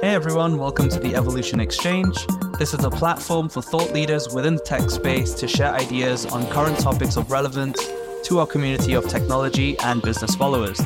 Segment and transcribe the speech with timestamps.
[0.00, 2.26] Hey everyone, welcome to the Evolution Exchange.
[2.58, 6.46] This is a platform for thought leaders within the tech space to share ideas on
[6.46, 7.86] current topics of relevance
[8.24, 10.80] to our community of technology and business followers.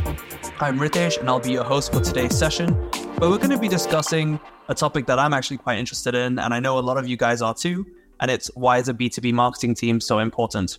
[0.59, 2.75] I'm Ritesh and I'll be your host for today's session.
[3.17, 6.53] But we're going to be discussing a topic that I'm actually quite interested in, and
[6.53, 7.87] I know a lot of you guys are too,
[8.19, 10.79] and it's why is a B2B marketing team so important?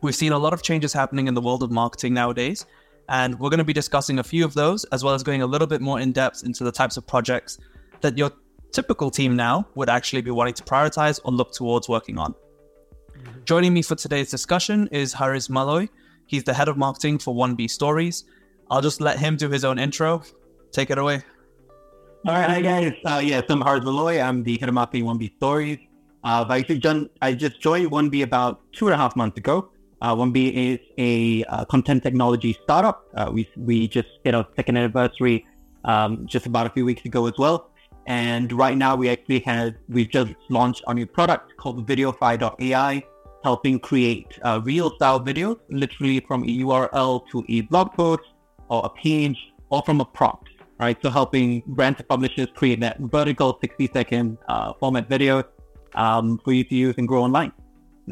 [0.00, 2.64] We've seen a lot of changes happening in the world of marketing nowadays,
[3.10, 5.46] and we're going to be discussing a few of those, as well as going a
[5.46, 7.58] little bit more in depth into the types of projects
[8.00, 8.30] that your
[8.72, 12.32] typical team now would actually be wanting to prioritize or look towards working on.
[12.32, 13.44] Mm-hmm.
[13.44, 15.88] Joining me for today's discussion is Hariz Maloy.
[16.26, 18.24] He's the head of marketing for 1B Stories.
[18.70, 20.22] I'll just let him do his own intro.
[20.70, 21.24] Take it away.
[22.28, 22.92] All right, hi guys.
[23.04, 24.22] Uh, yes, I'm Hariz Maloy.
[24.22, 25.78] I'm the head of marketing for 1B Stories.
[26.22, 26.64] Uh, I,
[27.22, 29.70] I just joined 1B about two and a half months ago.
[30.02, 33.04] Uh, 1B is a uh, content technology startup.
[33.14, 35.46] Uh, we we just hit our second anniversary
[35.84, 37.70] um, just about a few weeks ago as well.
[38.06, 43.04] And right now we actually have we've just launched our new product called Videofy.ai,
[43.44, 48.22] helping create uh, reel style videos, literally from a URL to a blog post
[48.68, 49.36] or a page
[49.68, 50.48] or from a prompt.
[50.78, 55.44] Right, so helping brands and publishers create that vertical 60 second uh, format video
[55.94, 57.52] um, for you to use and grow online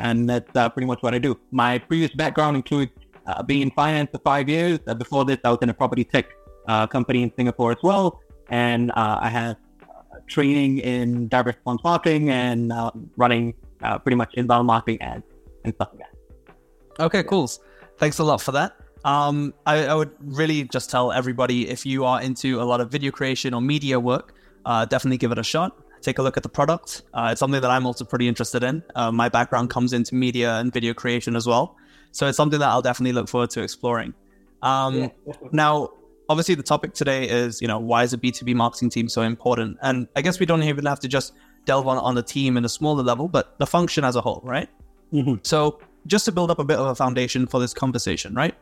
[0.01, 1.39] and that's uh, pretty much what I do.
[1.51, 2.93] My previous background includes
[3.27, 4.79] uh, being in finance for five years.
[4.87, 6.27] Uh, before this, I was in a property tech
[6.67, 11.83] uh, company in Singapore as well, and uh, I have uh, training in direct response
[11.85, 12.73] marketing and
[13.17, 13.55] running
[14.03, 15.25] pretty much inbound marketing ads
[15.65, 17.05] and stuff like that.
[17.05, 17.51] Okay, cool.
[17.99, 18.77] Thanks a lot for that.
[19.05, 22.91] Um, I, I, would really just tell everybody if you are into a lot of
[22.91, 24.35] video creation or media work,
[24.67, 27.03] definitely give it a shot take a look at the product.
[27.15, 28.83] Uh, it's something that I'm also pretty interested in.
[28.95, 31.77] Uh, my background comes into media and video creation as well.
[32.13, 34.15] So it's something that I'll definitely look forward to exploring.
[34.63, 35.09] Um, yeah.
[35.53, 35.91] now,
[36.29, 39.79] obviously, the topic today is, you know, why is a B2B marketing team so important?
[39.83, 42.65] And I guess we don't even have to just delve on, on the team in
[42.65, 44.69] a smaller level, but the function as a whole, right?
[45.13, 45.35] Mm-hmm.
[45.43, 48.55] So just to build up a bit of a foundation for this conversation, right?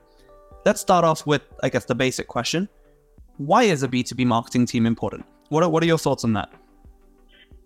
[0.65, 2.69] Let's start off with, I guess, the basic question.
[3.37, 5.25] Why is a B2B marketing team important?
[5.49, 6.51] What are, what are your thoughts on that?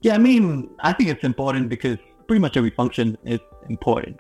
[0.03, 4.19] Yeah, I mean, I think it's important because pretty much every function is important.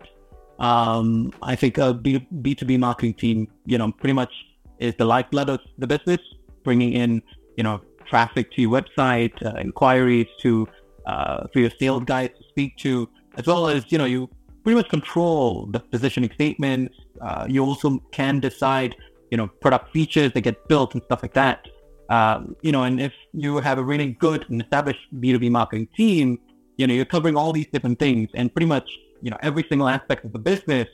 [0.58, 4.32] Um, I think a B- B2B marketing team, you know, pretty much
[4.78, 6.20] is the lifeblood of the business,
[6.64, 7.22] bringing in,
[7.56, 10.68] you know, traffic to your website, uh, inquiries to,
[11.06, 13.08] uh, for your sales guys to speak to,
[13.38, 14.28] as well as, you know, you
[14.62, 16.94] pretty much control the positioning statements.
[17.22, 18.94] Uh, you also can decide,
[19.30, 21.68] you know, product features that get built and stuff like that.
[22.10, 26.38] Um, you know, and if you have a really good and established B2B marketing team,
[26.76, 28.90] you know, you're covering all these different things and pretty much,
[29.22, 30.88] you know, every single aspect of the business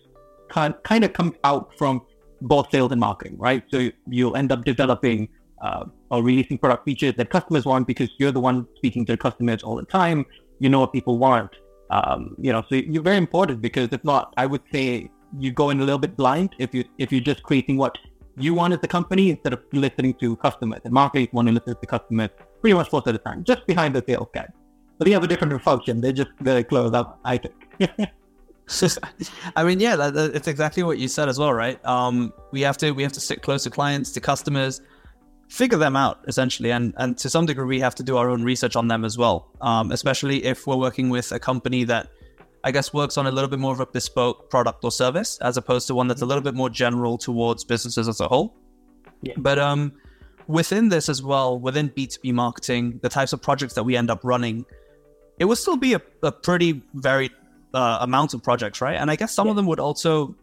[0.51, 2.03] kind, kind of comes out from
[2.43, 3.63] both sales and marketing, right?
[3.71, 5.29] So you'll end up developing
[5.63, 9.17] uh, or releasing product features that customers want because you're the one speaking to the
[9.17, 10.27] customers all the time.
[10.59, 11.51] You know what people want.
[11.91, 15.71] Um, you know, so you're very important because if not, I would say you go
[15.71, 17.97] in a little bit blind if you if you're just creating what
[18.39, 20.81] you want as a company instead of listening to customers.
[20.85, 22.31] And marketers want to listen to customers
[22.61, 24.47] pretty much most of the time, just behind the sales guy.
[24.99, 26.01] But they have a different function.
[26.01, 27.55] They're just very close up, I think.
[29.57, 31.85] I mean, yeah, that, that, it's exactly what you said as well, right?
[31.85, 34.81] Um, we have to we have to sit close to clients, to customers,
[35.49, 38.43] figure them out essentially, and and to some degree we have to do our own
[38.43, 39.49] research on them as well.
[39.61, 42.09] Um, especially if we're working with a company that
[42.67, 45.57] I guess, works on a little bit more of a bespoke product or service as
[45.57, 48.57] opposed to one that's a little bit more general towards businesses as a whole.
[49.23, 49.35] Yeah.
[49.37, 49.93] But um,
[50.49, 54.19] within this as well, within B2B marketing, the types of projects that we end up
[54.25, 54.67] running,
[55.39, 57.31] it would still be a, a pretty varied
[57.73, 58.97] uh, amount of projects, right?
[58.97, 59.51] And I guess some yeah.
[59.51, 60.35] of them would also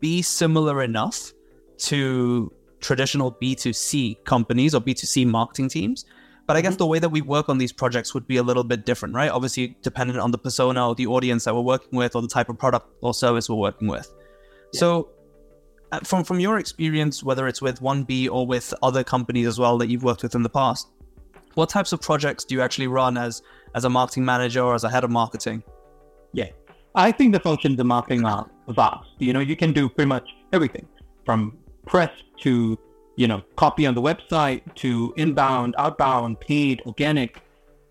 [0.00, 1.32] be similar enough
[1.78, 6.06] to traditional B2C companies or B2C marketing teams
[6.52, 6.78] but I guess mm-hmm.
[6.80, 9.30] the way that we work on these projects would be a little bit different, right?
[9.30, 12.50] Obviously, dependent on the persona or the audience that we're working with or the type
[12.50, 14.12] of product or service we're working with.
[14.74, 14.80] Yeah.
[14.80, 15.08] So,
[15.92, 19.78] uh, from from your experience, whether it's with 1B or with other companies as well
[19.78, 20.88] that you've worked with in the past,
[21.54, 23.40] what types of projects do you actually run as
[23.74, 25.62] as a marketing manager or as a head of marketing?
[26.34, 26.50] Yeah,
[26.94, 29.08] I think the functions of marketing are vast.
[29.20, 30.86] You know, you can do pretty much everything
[31.24, 31.56] from
[31.86, 32.10] press
[32.40, 32.78] to
[33.16, 37.40] you know, copy on the website to inbound, outbound, paid, organic.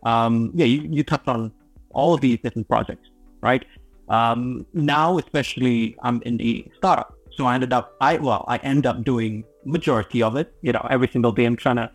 [0.04, 1.52] Um, yeah, you, you touched on
[1.92, 3.10] all of these different projects,
[3.42, 3.64] right?
[4.10, 8.86] Um, now, especially, I'm in the startup, so I ended up, I well, I end
[8.86, 10.54] up doing majority of it.
[10.62, 11.92] You know, every single day I'm trying to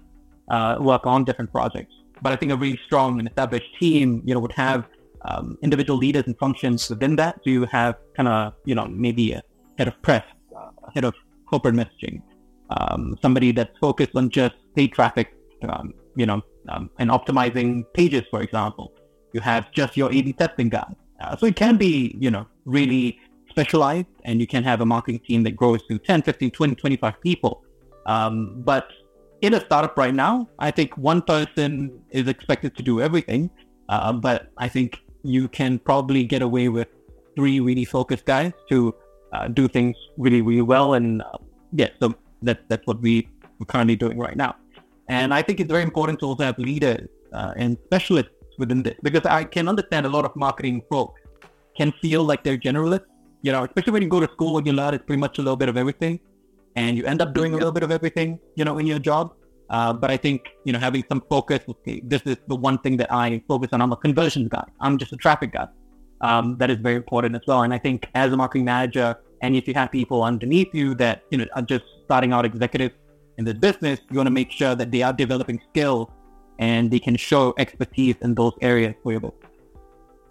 [0.49, 1.94] uh, work on different projects.
[2.22, 4.87] But I think a really strong and established team, you know, would have
[5.26, 7.37] um, individual leaders and functions within that.
[7.44, 9.43] So you have kind of, you know, maybe a
[9.76, 10.25] head of press,
[10.56, 11.14] uh, head of
[11.50, 12.22] corporate messaging,
[12.70, 15.36] um, somebody that's focused on just paid traffic
[15.68, 18.92] um, you know, um, and optimizing pages, for example.
[19.32, 20.86] You have just your A/B testing guy.
[21.20, 23.20] Uh, so it can be, you know, really
[23.50, 27.20] specialized, and you can have a marketing team that grows to 10, 15, 20, 25
[27.20, 27.64] people.
[28.06, 28.88] Um, but
[29.42, 33.50] in a startup right now, I think one person is expected to do everything.
[33.88, 36.88] Uh, but I think you can probably get away with
[37.36, 38.94] three really focused guys to
[39.32, 40.94] uh, do things really, really well.
[40.94, 41.38] And uh,
[41.72, 43.28] yeah, so that, that's what we,
[43.58, 44.56] we're currently doing right now.
[45.08, 48.94] And I think it's very important to also have leaders uh, and specialists within this
[49.02, 51.20] because I can understand a lot of marketing folks
[51.76, 53.06] can feel like they're generalists,
[53.42, 55.42] you know, especially when you go to school, what you learn is pretty much a
[55.42, 56.18] little bit of everything.
[56.74, 59.34] And you end up doing a little bit of everything, you know, in your job.
[59.70, 62.96] Uh, but I think, you know, having some focus, okay, this is the one thing
[62.98, 63.80] that I focus on.
[63.82, 64.64] I'm a conversions guy.
[64.80, 65.68] I'm just a traffic guy.
[66.20, 67.62] Um, that is very important as well.
[67.62, 71.22] And I think as a marketing manager, and if you have people underneath you that,
[71.30, 72.94] you know, are just starting out executives
[73.38, 76.08] in this business, you want to make sure that they are developing skills
[76.58, 79.50] and they can show expertise in those areas for your business.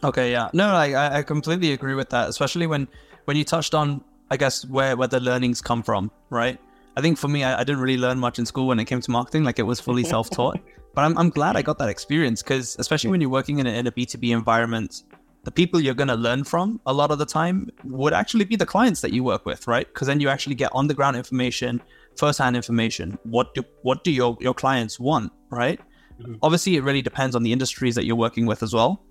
[0.04, 0.50] Okay, yeah.
[0.54, 2.88] No, I, I completely agree with that, especially when,
[3.26, 6.60] when you touched on, I guess, where, where the learnings come from, right?
[6.98, 9.02] I think for me, I, I, didn't really learn much in school when it came
[9.02, 9.44] to marketing.
[9.44, 10.60] Like it was fully self taught.
[10.96, 13.72] but I'm, I'm glad I got that experience because, especially when you're working in a,
[13.72, 15.04] in a B2B environment,
[15.46, 18.56] the people you're going to learn from a lot of the time would actually be
[18.56, 19.88] the clients that you work with, right?
[19.88, 21.82] Because then you actually get on the ground information,
[22.18, 23.18] first hand information.
[23.24, 25.80] What do what do your, your clients want, right?
[26.20, 26.36] Mm-hmm.
[26.42, 29.04] Obviously, it really depends on the industries that you're working with as well.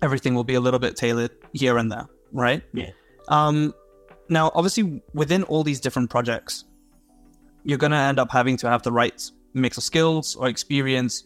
[0.00, 2.62] Everything will be a little bit tailored here and there, right?
[2.72, 2.90] Yeah.
[3.28, 3.74] Um,
[4.28, 6.64] now, obviously, within all these different projects,
[7.64, 11.24] you're going to end up having to have the right mix of skills or experience,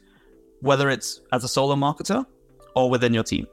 [0.60, 2.24] whether it's as a solo marketer
[2.74, 3.46] or within your team,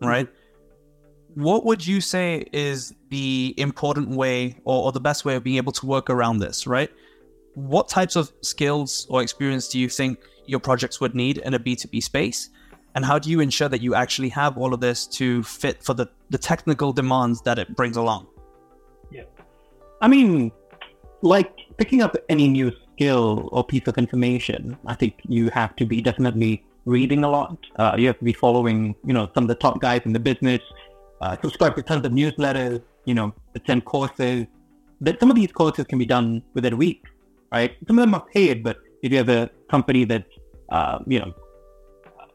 [0.00, 0.26] right?
[0.26, 1.42] Mm-hmm.
[1.42, 5.56] What would you say is the important way or, or the best way of being
[5.56, 6.90] able to work around this, right?
[7.54, 11.58] What types of skills or experience do you think your projects would need in a
[11.58, 12.50] B2B space?
[12.94, 15.94] And how do you ensure that you actually have all of this to fit for
[15.94, 18.26] the, the technical demands that it brings along?
[19.12, 19.24] Yeah.
[20.00, 20.50] I mean,
[21.22, 25.86] like picking up any new skill or piece of information, I think you have to
[25.86, 27.56] be definitely reading a lot.
[27.76, 30.24] Uh, you have to be following, you know, some of the top guys in the
[30.30, 30.60] business,
[31.20, 34.46] uh, subscribe to tons of newsletters, you know, attend courses.
[35.00, 37.04] That some of these courses can be done within a week,
[37.52, 37.76] right?
[37.86, 40.24] Some of them are paid, but if you have a company that,
[40.70, 41.32] uh, you know,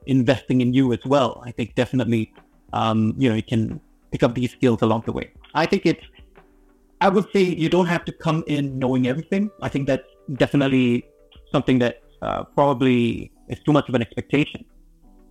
[0.06, 2.34] investing in you as well, I think definitely,
[2.72, 5.32] um, you know, you can pick up these skills along the way.
[5.56, 6.06] I think it's
[7.02, 9.52] I would say you don't have to come in knowing everything.
[9.62, 10.08] I think that's
[10.38, 11.06] definitely
[11.52, 14.66] something that uh, probably is too much of an expectation.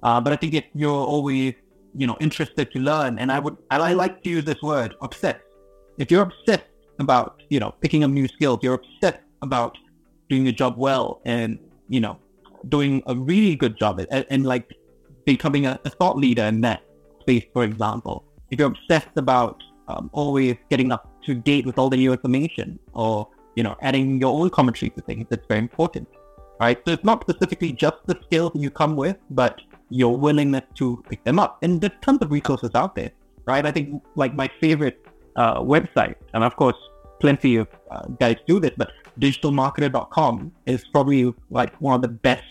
[0.02, 1.54] Uh, but I think if you're always,
[1.94, 5.40] you know, interested to learn, and I would, I like to use this word, obsessed.
[5.98, 6.68] If you're obsessed
[6.98, 9.76] about, you know, picking up new skills, you're obsessed about
[10.28, 12.18] doing your job well, and you know,
[12.68, 14.70] doing a really good job, and, and like
[15.24, 16.82] becoming a, a thought leader in that
[17.20, 18.24] space, for example.
[18.50, 22.78] If you're obsessed about um, always getting up to date with all the new information
[22.92, 25.26] or, you know, adding your own commentary to things.
[25.30, 26.08] That's very important,
[26.60, 26.80] right?
[26.86, 29.60] So it's not specifically just the skills you come with, but
[29.90, 31.58] your willingness to pick them up.
[31.62, 33.10] And there's tons of resources out there,
[33.44, 33.64] right?
[33.64, 35.04] I think like my favorite
[35.36, 36.76] uh, website, and of course,
[37.20, 38.90] plenty of uh, guys do this, but
[39.20, 42.44] digitalmarketer.com is probably like one of the best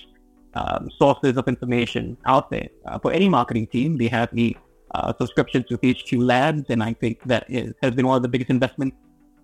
[0.53, 3.98] um, sources of information out there uh, for any marketing team.
[3.98, 4.55] They have the
[4.93, 8.29] uh, subscription to HQ Labs, and I think that is, has been one of the
[8.29, 8.98] biggest investments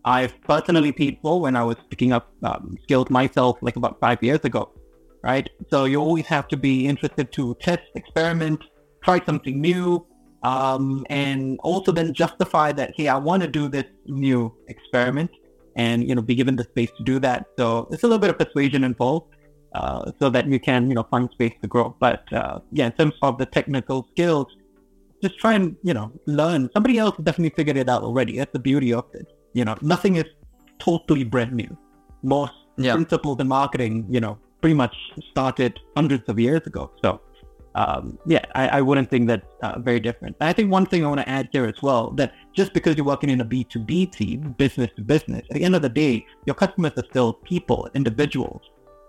[0.08, 4.40] I've personally people when I was picking up um, skills myself, like about five years
[4.46, 4.72] ago.
[5.24, 8.64] Right, so you always have to be interested to test, experiment,
[9.04, 10.06] try something new,
[10.44, 15.32] um, and also then justify that hey, I want to do this new experiment,
[15.76, 17.48] and you know, be given the space to do that.
[17.58, 19.34] So it's a little bit of persuasion involved.
[19.76, 21.96] Uh, so that you can, you know, find space to grow.
[22.00, 24.48] But uh, yeah, in terms of the technical skills,
[25.22, 26.70] just try and you know learn.
[26.74, 28.38] Somebody else definitely figured it out already.
[28.38, 29.28] That's the beauty of it.
[29.58, 30.26] You know, nothing is
[30.80, 31.72] totally brand new.
[32.24, 32.94] Most yeah.
[32.94, 34.96] principles in marketing, you know, pretty much
[35.32, 36.92] started hundreds of years ago.
[37.04, 37.22] So,
[37.76, 40.36] um, yeah, I, I, wouldn't think that's uh, very different.
[40.42, 43.06] I think one thing I want to add here as well that just because you're
[43.06, 46.56] working in a B2B team, business to business, at the end of the day, your
[46.56, 48.62] customers are still people, individuals,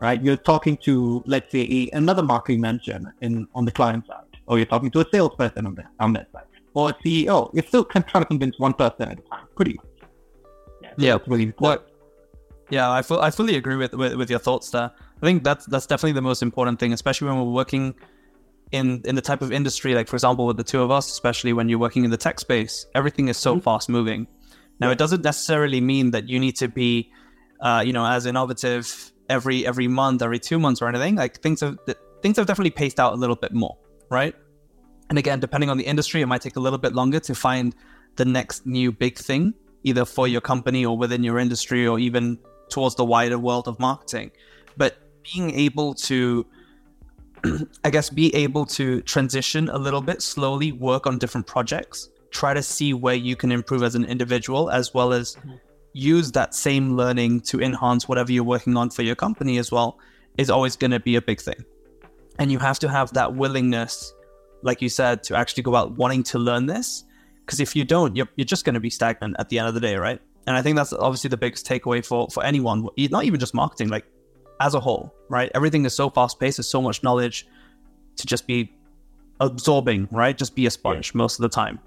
[0.03, 0.23] right?
[0.23, 4.59] You're talking to, let's say, a, another marketing manager in on the client side or
[4.59, 7.51] you're talking to a salesperson on that, on that side, or a CEO.
[7.55, 9.87] You're still trying to convince one person at a time, pretty much.
[10.99, 11.91] Yeah, really what?
[12.71, 14.91] Yeah, I, fu- I fully agree with, with, with your thoughts there.
[14.91, 17.95] I think that's that's definitely the most important thing, especially when we're working
[18.73, 21.53] in in the type of industry, like for example, with the two of us, especially
[21.53, 23.61] when you're working in the tech space, everything is so mm-hmm.
[23.61, 24.27] fast moving.
[24.81, 24.93] Now, yeah.
[24.93, 27.11] it doesn't necessarily mean that you need to be,
[27.61, 31.17] uh, you know, as innovative every every month, every two months, or anything.
[31.17, 31.79] Like things have
[32.23, 33.77] things have definitely paced out a little bit more,
[34.11, 34.35] right?
[35.09, 37.75] And again, depending on the industry, it might take a little bit longer to find
[38.17, 39.55] the next new big thing,
[39.89, 43.79] either for your company or within your industry, or even towards the wider world of
[43.79, 44.31] marketing.
[44.77, 46.47] But being able to
[47.85, 52.55] I guess be able to transition a little bit slowly, work on different projects, try
[52.55, 55.37] to see where you can improve as an individual, as well as
[55.93, 59.99] use that same learning to enhance whatever you're working on for your company as well,
[60.37, 61.65] is always going to be a big thing.
[62.39, 64.13] And you have to have that willingness,
[64.63, 67.05] like you said, to actually go out wanting to learn this.
[67.49, 69.73] Because if you don't, you're, you're just going to be stagnant at the end of
[69.73, 70.21] the day, right?
[70.47, 73.89] And I think that's obviously the biggest takeaway for, for anyone, not even just marketing,
[73.89, 74.05] like
[74.61, 75.51] as a whole, right?
[75.55, 77.47] Everything is so fast paced, there's so much knowledge
[78.17, 78.71] to just be
[79.41, 80.37] absorbing, right?
[80.37, 81.17] Just be a sponge yeah.
[81.17, 81.79] most of the time.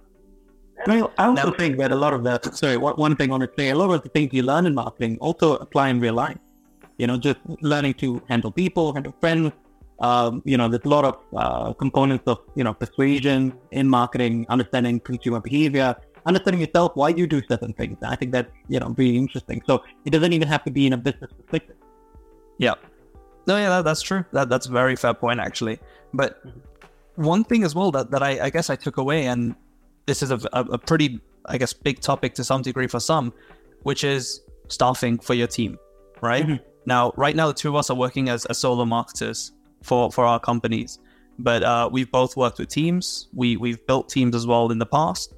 [0.87, 3.43] I, I also now, think that a lot of that, sorry, one thing I want
[3.43, 6.15] to say, a lot of the things you learn in marketing also apply in real
[6.15, 6.39] life.
[6.97, 9.51] You know, just learning to handle people, handle friends.
[10.01, 14.47] Um, you know, there's a lot of uh, components of, you know, persuasion in marketing,
[14.49, 17.97] understanding consumer behavior, understanding yourself, why you do certain things.
[18.01, 19.61] I think that's, you know, really interesting.
[19.67, 21.75] So it doesn't even have to be in a business perspective.
[22.57, 22.73] Yeah.
[23.47, 24.25] No, yeah, that, that's true.
[24.33, 25.79] That that's a very fair point actually.
[26.13, 27.23] But mm-hmm.
[27.23, 29.55] one thing as well that, that I, I guess I took away, and
[30.07, 33.33] this is a, a, a pretty, I guess, big topic to some degree for some,
[33.83, 35.77] which is staffing for your team,
[36.21, 36.45] right?
[36.45, 36.63] Mm-hmm.
[36.87, 39.51] Now, right now, the two of us are working as, as solo marketers
[39.83, 40.99] for, for our companies,
[41.39, 43.27] but uh, we've both worked with teams.
[43.33, 45.33] We we've built teams as well in the past,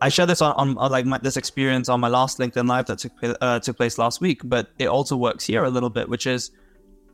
[0.00, 2.86] I shared this on, on, on like my, this experience on my last LinkedIn live
[2.86, 6.08] that took uh, took place last week, but it also works here a little bit,
[6.08, 6.50] which is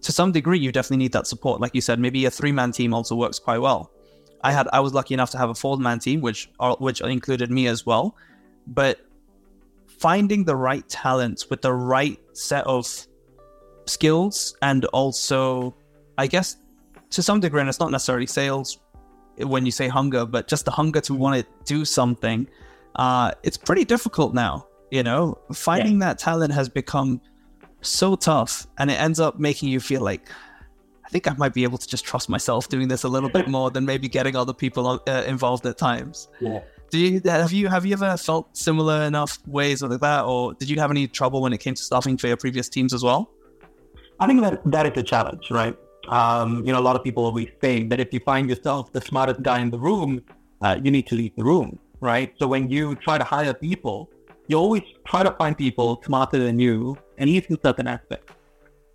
[0.02, 1.60] to some degree you definitely need that support.
[1.60, 3.90] Like you said, maybe a three man team also works quite well.
[4.42, 7.50] I had I was lucky enough to have a four man team, which which included
[7.50, 8.16] me as well,
[8.66, 9.00] but
[9.86, 12.86] finding the right talents with the right set of
[13.86, 15.74] skills and also,
[16.18, 16.56] I guess,
[17.10, 18.78] to some degree, and it's not necessarily sales
[19.38, 22.46] when you say hunger, but just the hunger to want to do something
[22.96, 24.66] uh, it's pretty difficult now.
[24.90, 26.08] You know, finding yeah.
[26.08, 27.20] that talent has become
[27.80, 30.28] so tough, and it ends up making you feel like
[31.04, 33.48] I think I might be able to just trust myself doing this a little bit
[33.48, 36.28] more than maybe getting other people uh, involved at times.
[36.40, 36.60] Yeah.
[36.90, 40.70] Do you have you have you ever felt similar enough ways like that, or did
[40.70, 43.30] you have any trouble when it came to staffing for your previous teams as well?
[44.20, 45.76] I think that that is a challenge, right?
[46.08, 49.00] Um, you know, a lot of people always say that if you find yourself the
[49.00, 50.22] smartest guy in the room,
[50.62, 52.34] uh, you need to leave the room right?
[52.38, 54.10] So when you try to hire people,
[54.48, 58.32] you always try to find people smarter than you, and least in certain aspects.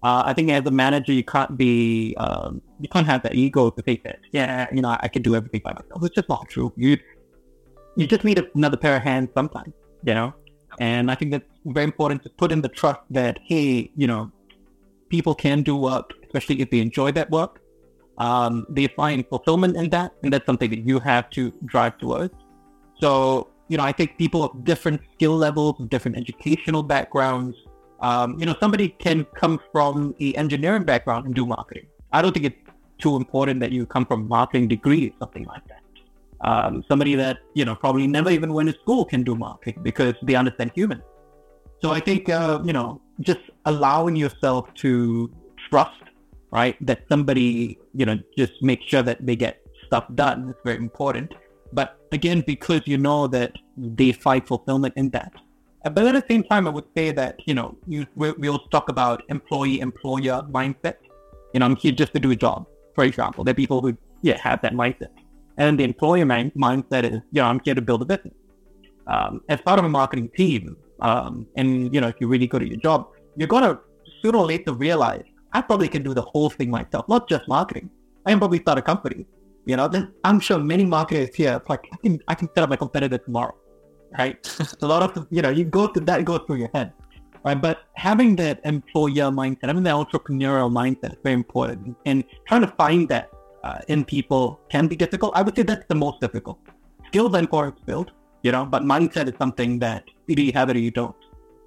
[0.03, 3.69] Uh, I think as a manager, you can't be, um, you can't have that ego
[3.71, 6.03] to say that, yeah, you know, I can do everything by myself.
[6.03, 6.71] It's just not true.
[6.77, 6.97] You,
[7.97, 9.73] you just need another pair of hands sometimes,
[10.03, 10.33] you know?
[10.79, 14.31] And I think that's very important to put in the trust that, hey, you know,
[15.09, 17.62] people can do work, especially if they enjoy that work.
[18.17, 22.33] Um, they find fulfillment in that, and that's something that you have to drive towards.
[23.01, 27.55] So, you know, I think people of different skill levels, different educational backgrounds,
[28.01, 31.88] um, you know, somebody can come from the engineering background and do marketing.
[32.12, 35.45] I don't think it's too important that you come from a marketing degree or something
[35.45, 35.83] like that.
[36.41, 40.15] Um, somebody that, you know, probably never even went to school can do marketing because
[40.24, 41.03] they understand humans.
[41.81, 45.31] So I think, uh, you know, just allowing yourself to
[45.69, 46.01] trust,
[46.51, 50.77] right, that somebody, you know, just make sure that they get stuff done is very
[50.77, 51.33] important.
[51.73, 55.31] But again, because you know that they find fulfillment in that.
[55.85, 58.49] Uh, but at the same time, I would say that, you know, you, we, we
[58.49, 60.95] also talk about employee-employer mindset.
[61.53, 63.43] You know, I'm here just to do a job, for example.
[63.43, 65.09] There are people who, yeah, have that mindset.
[65.57, 68.33] And the employer mind- mindset is, you know, I'm here to build a business.
[69.07, 72.61] Um, as part of a marketing team, um, and, you know, if you're really good
[72.61, 73.79] at your job, you're going to
[74.21, 77.89] sooner or later realize I probably can do the whole thing myself, not just marketing.
[78.25, 79.25] I can probably start a company
[79.69, 79.89] you know,
[80.23, 83.55] I'm sure many marketers here, like I can I can set up my competitor tomorrow,
[84.17, 84.37] right?
[84.81, 86.93] a lot of you know, you go through that goes through your head,
[87.45, 87.61] right?
[87.61, 92.71] But having that employer mindset, having that entrepreneurial mindset is very important, and trying to
[92.83, 93.29] find that
[93.63, 95.33] uh, in people can be difficult.
[95.35, 96.57] I would say that's the most difficult.
[97.07, 98.11] Skills and core build,
[98.43, 101.15] you know, but mindset is something that either you have it or you don't.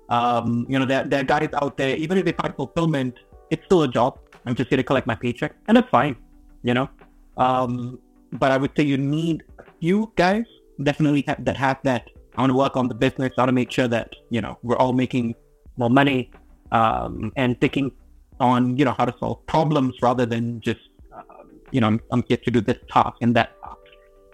[0.08, 3.14] Um, you know, there, there are guys out there, even if they find fulfillment,
[3.52, 4.18] it's still a job.
[4.47, 6.16] I'm just here to collect my paycheck, and that's fine,
[6.62, 6.88] you know.
[7.37, 8.00] Um,
[8.32, 10.47] but I would say you need a few guys
[10.82, 12.09] definitely have, that have that.
[12.37, 13.32] I want to work on the business.
[13.37, 15.35] I want to make sure that you know we're all making
[15.76, 16.30] more money
[16.73, 17.92] um, and thinking
[18.40, 20.80] on you know how to solve problems rather than just
[21.12, 21.23] uh,
[21.71, 23.76] you know I'm, I'm, here to do this task and that task.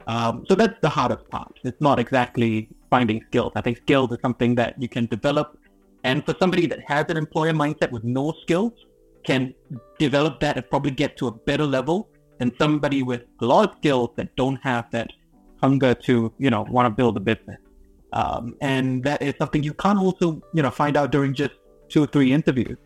[0.07, 1.59] Um, so that's the hardest part.
[1.65, 3.53] It's not exactly finding skills.
[3.57, 5.59] I think skills is something that you can develop
[6.05, 8.73] And for somebody that has an employer mindset with no skills,
[9.29, 9.43] can
[9.99, 11.97] develop that and probably get to a better level
[12.39, 15.09] than somebody with a lot of skills that don't have that
[15.63, 17.61] hunger to, you know, want to build a business.
[18.21, 21.55] Um, and that is something you can't also, you know, find out during just
[21.91, 22.79] two or three interviews.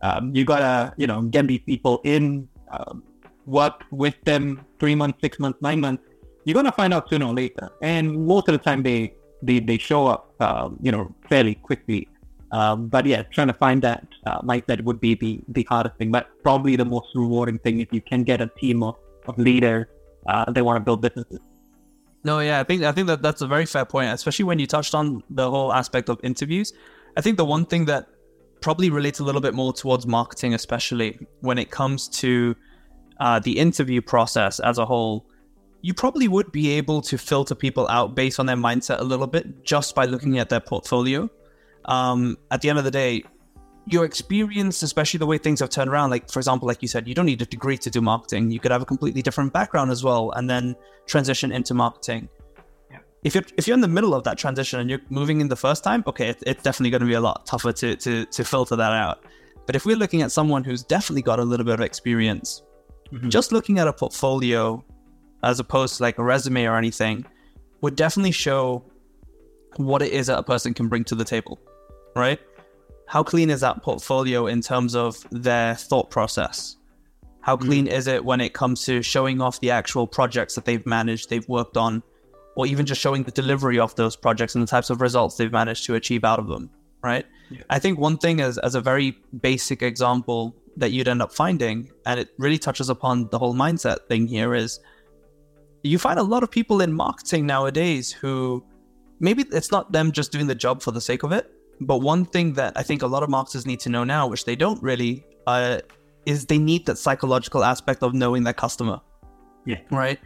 [0.00, 3.02] Um, you gotta, you know, get these people in, um,
[3.44, 4.44] work with them
[4.80, 6.02] three months, six months, nine months.
[6.44, 7.66] You're gonna find out sooner or later.
[7.82, 12.08] And most of the time, they they, they show up, um, you know, fairly quickly.
[12.52, 16.12] Um, but yeah, trying to find that uh, mindset would be the, the hardest thing,
[16.12, 19.86] but probably the most rewarding thing if you can get a team of, of leaders
[20.26, 21.40] uh, they want to build businesses.
[22.24, 24.66] No, yeah, I think I think that that's a very fair point, especially when you
[24.66, 26.72] touched on the whole aspect of interviews.
[27.16, 28.06] I think the one thing that
[28.60, 32.54] probably relates a little bit more towards marketing, especially when it comes to
[33.18, 35.26] uh, the interview process as a whole,
[35.80, 39.26] you probably would be able to filter people out based on their mindset a little
[39.26, 41.28] bit just by looking at their portfolio.
[41.86, 43.24] Um, at the end of the day,
[43.86, 47.08] your experience, especially the way things have turned around, like for example, like you said,
[47.08, 48.50] you don't need a degree to do marketing.
[48.50, 52.28] You could have a completely different background as well, and then transition into marketing.
[52.90, 52.98] Yeah.
[53.24, 55.56] If you're if you're in the middle of that transition and you're moving in the
[55.56, 58.44] first time, okay, it, it's definitely going to be a lot tougher to to to
[58.44, 59.24] filter that out.
[59.66, 62.62] But if we're looking at someone who's definitely got a little bit of experience,
[63.12, 63.28] mm-hmm.
[63.28, 64.84] just looking at a portfolio
[65.42, 67.24] as opposed to like a resume or anything
[67.80, 68.84] would definitely show
[69.76, 71.58] what it is that a person can bring to the table,
[72.14, 72.40] right?
[73.12, 76.76] how clean is that portfolio in terms of their thought process?
[77.42, 77.66] How mm-hmm.
[77.66, 77.92] clean mm.
[77.92, 81.46] is it when it comes to showing off the actual projects that they've managed, they've
[81.46, 82.02] worked on,
[82.56, 85.52] or even just showing the delivery of those projects and the types of results they've
[85.52, 86.70] managed to achieve out of them,
[87.02, 87.26] right?
[87.50, 87.60] Yeah.
[87.68, 91.90] I think one thing as, as a very basic example that you'd end up finding,
[92.06, 94.80] and it really touches upon the whole mindset thing here, is
[95.82, 98.64] you find a lot of people in marketing nowadays who
[99.20, 101.52] maybe it's not them just doing the job for the sake of it,
[101.86, 104.44] but one thing that I think a lot of marketers need to know now, which
[104.44, 105.80] they don't really, uh,
[106.26, 109.00] is they need that psychological aspect of knowing their customer.
[109.64, 109.80] Yeah.
[109.90, 110.18] Right.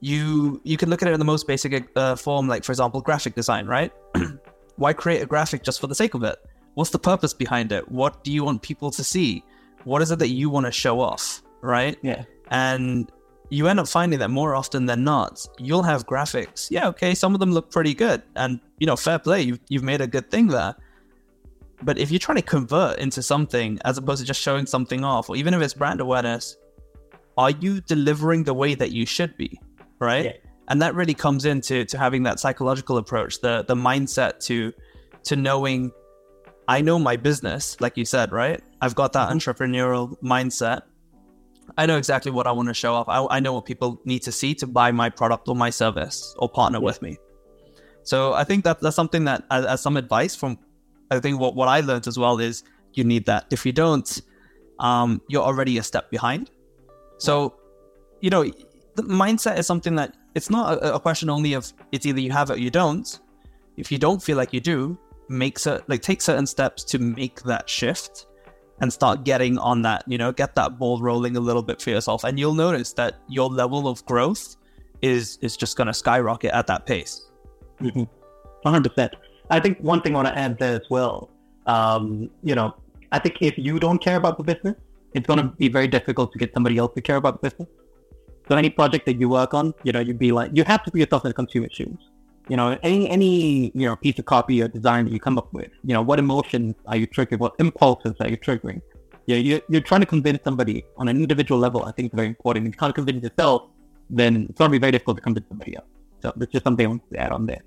[0.00, 3.00] You you can look at it in the most basic uh, form, like for example,
[3.00, 3.66] graphic design.
[3.66, 3.92] Right.
[4.76, 6.36] Why create a graphic just for the sake of it?
[6.74, 7.88] What's the purpose behind it?
[7.90, 9.44] What do you want people to see?
[9.84, 11.42] What is it that you want to show off?
[11.62, 11.96] Right.
[12.02, 12.24] Yeah.
[12.50, 13.10] And
[13.50, 16.70] you end up finding that more often than not, you'll have graphics.
[16.70, 19.82] Yeah, okay, some of them look pretty good, and you know, fair play, you've you've
[19.82, 20.74] made a good thing there.
[21.84, 25.28] But if you're trying to convert into something as opposed to just showing something off,
[25.28, 26.56] or even if it's brand awareness,
[27.36, 29.60] are you delivering the way that you should be?
[29.98, 30.24] Right.
[30.24, 30.32] Yeah.
[30.68, 34.72] And that really comes into to having that psychological approach, the the mindset to
[35.24, 35.92] to knowing
[36.68, 38.62] I know my business, like you said, right?
[38.80, 39.38] I've got that mm-hmm.
[39.38, 40.82] entrepreneurial mindset.
[41.76, 43.08] I know exactly what I want to show off.
[43.08, 46.34] I, I, know what people need to see to buy my product or my service
[46.38, 46.84] or partner yeah.
[46.84, 47.18] with me.
[48.02, 50.58] So I think that that's something that, as, as, some advice from
[51.10, 52.64] I think what, what I learned as well is
[52.94, 53.46] you need that.
[53.50, 54.22] If you don't,
[54.78, 56.50] um, you're already a step behind.
[57.18, 57.54] So,
[58.20, 58.44] you know,
[58.96, 62.32] the mindset is something that it's not a, a, question only of it's either you
[62.32, 63.20] have it or you don't.
[63.76, 67.42] If you don't feel like you do, make certain like take certain steps to make
[67.42, 68.26] that shift
[68.80, 71.90] and start getting on that, you know, get that ball rolling a little bit for
[71.90, 72.24] yourself.
[72.24, 74.56] And you'll notice that your level of growth
[75.02, 77.30] is is just gonna skyrocket at that pace.
[77.80, 78.04] Mm-hmm.
[78.66, 79.10] 100%.
[79.54, 81.30] I think one thing I want to add there as well.
[81.66, 82.74] Um, you know,
[83.12, 84.76] I think if you don't care about the business,
[85.14, 87.68] it's going to be very difficult to get somebody else to care about the business.
[88.48, 90.90] So any project that you work on, you know, you'd be like, you have to
[90.90, 92.00] put yourself in the consumer shoes.
[92.48, 95.50] You know, any any you know piece of copy or design that you come up
[95.54, 97.38] with, you know, what emotions are you triggering?
[97.38, 98.82] What impulses are you triggering?
[99.26, 101.84] Yeah, you're, you're trying to convince somebody on an individual level.
[101.84, 102.66] I think it's very important.
[102.66, 103.70] If you can't convince yourself,
[104.10, 105.86] then it's going to be very difficult to convince somebody else.
[106.20, 107.62] So that's just something I want to add on there.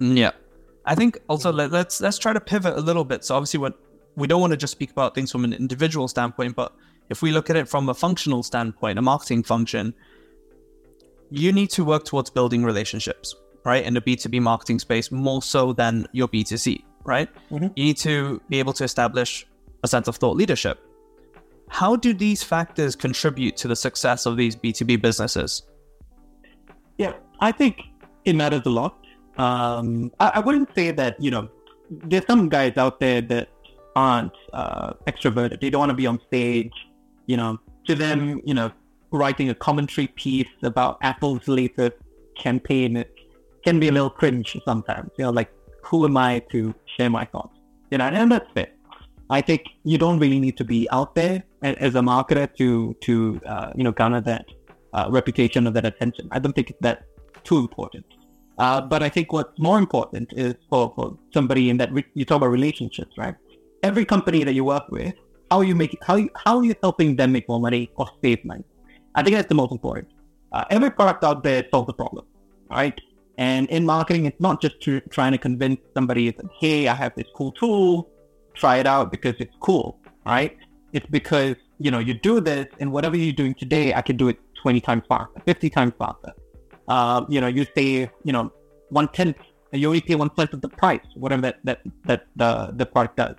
[0.00, 0.30] Yeah,
[0.86, 3.24] I think also let, let's let's try to pivot a little bit.
[3.24, 3.78] So obviously, what
[4.16, 6.74] we don't want to just speak about things from an individual standpoint, but
[7.10, 9.94] if we look at it from a functional standpoint, a marketing function,
[11.30, 13.84] you need to work towards building relationships, right?
[13.84, 17.28] In the B2B marketing space, more so than your B2C, right?
[17.50, 17.68] Mm-hmm.
[17.76, 19.46] You need to be able to establish
[19.82, 20.78] a sense of thought leadership.
[21.68, 25.62] How do these factors contribute to the success of these B2B businesses?
[26.98, 27.80] Yeah, I think
[28.24, 29.06] it matters a lot.
[29.40, 31.48] Um, I, I, wouldn't say that, you know,
[31.90, 33.48] there's some guys out there that
[33.96, 35.60] aren't uh, extroverted.
[35.62, 36.74] They don't want to be on stage.
[37.26, 38.70] You know, to them, you know,
[39.10, 41.96] writing a commentary piece about Apple's latest
[42.36, 43.02] campaign
[43.64, 45.10] can be a little cringe sometimes.
[45.16, 45.50] You know, like,
[45.84, 47.56] who am I to share my thoughts?
[47.90, 48.68] You know, and that's fair.
[49.30, 53.40] I think you don't really need to be out there as a marketer to to
[53.46, 54.44] uh, you know garner that
[54.92, 56.28] uh, reputation or that attention.
[56.30, 57.04] I don't think that's
[57.44, 58.04] too important.
[58.60, 62.26] Uh, but I think what's more important is for, for somebody in that re- you
[62.26, 63.34] talk about relationships, right?
[63.82, 65.14] Every company that you work with,
[65.50, 68.06] how are you making how you, how are you helping them make more money or
[68.22, 68.64] save money?
[69.14, 70.08] I think that's the most important.
[70.52, 72.26] Uh, every product out there solves a problem,
[72.70, 73.00] right?
[73.38, 77.14] And in marketing, it's not just to, trying to convince somebody that hey, I have
[77.14, 78.10] this cool tool,
[78.52, 80.54] try it out because it's cool, right?
[80.92, 84.28] It's because you know you do this, and whatever you're doing today, I can do
[84.28, 86.34] it 20 times faster, 50 times faster
[86.90, 88.52] uh, you know, you say, you know,
[88.90, 89.36] one tenth,
[89.72, 92.50] you only pay one tenth of the price, whatever that that that the
[92.80, 93.36] the product does,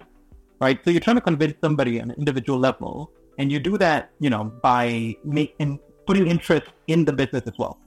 [0.61, 0.79] right?
[0.83, 4.29] So you're trying to convince somebody on an individual level, and you do that, you
[4.29, 7.77] know, by making putting interest in the business as well,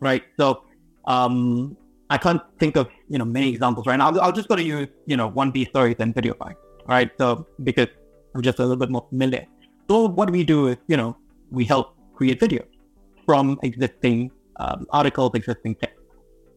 [0.00, 0.24] right?
[0.36, 0.64] So
[1.04, 1.76] um,
[2.10, 4.10] I can't think of you know many examples right now.
[4.10, 6.54] I'll, I'll just go to use you know one B stories and Videofy,
[6.88, 7.10] right?
[7.18, 7.90] So because
[8.34, 9.46] I'm just a little bit more familiar.
[9.88, 11.16] So what we do is you know
[11.52, 12.66] we help create videos
[13.24, 15.96] from existing um, articles, existing text.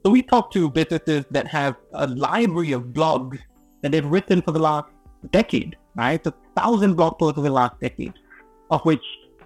[0.03, 3.39] So we talk to businesses that have a library of blogs
[3.81, 4.89] that they've written for the last
[5.31, 6.25] decade, right?
[6.27, 8.13] A thousand blog posts over the last decade,
[8.69, 9.03] of which,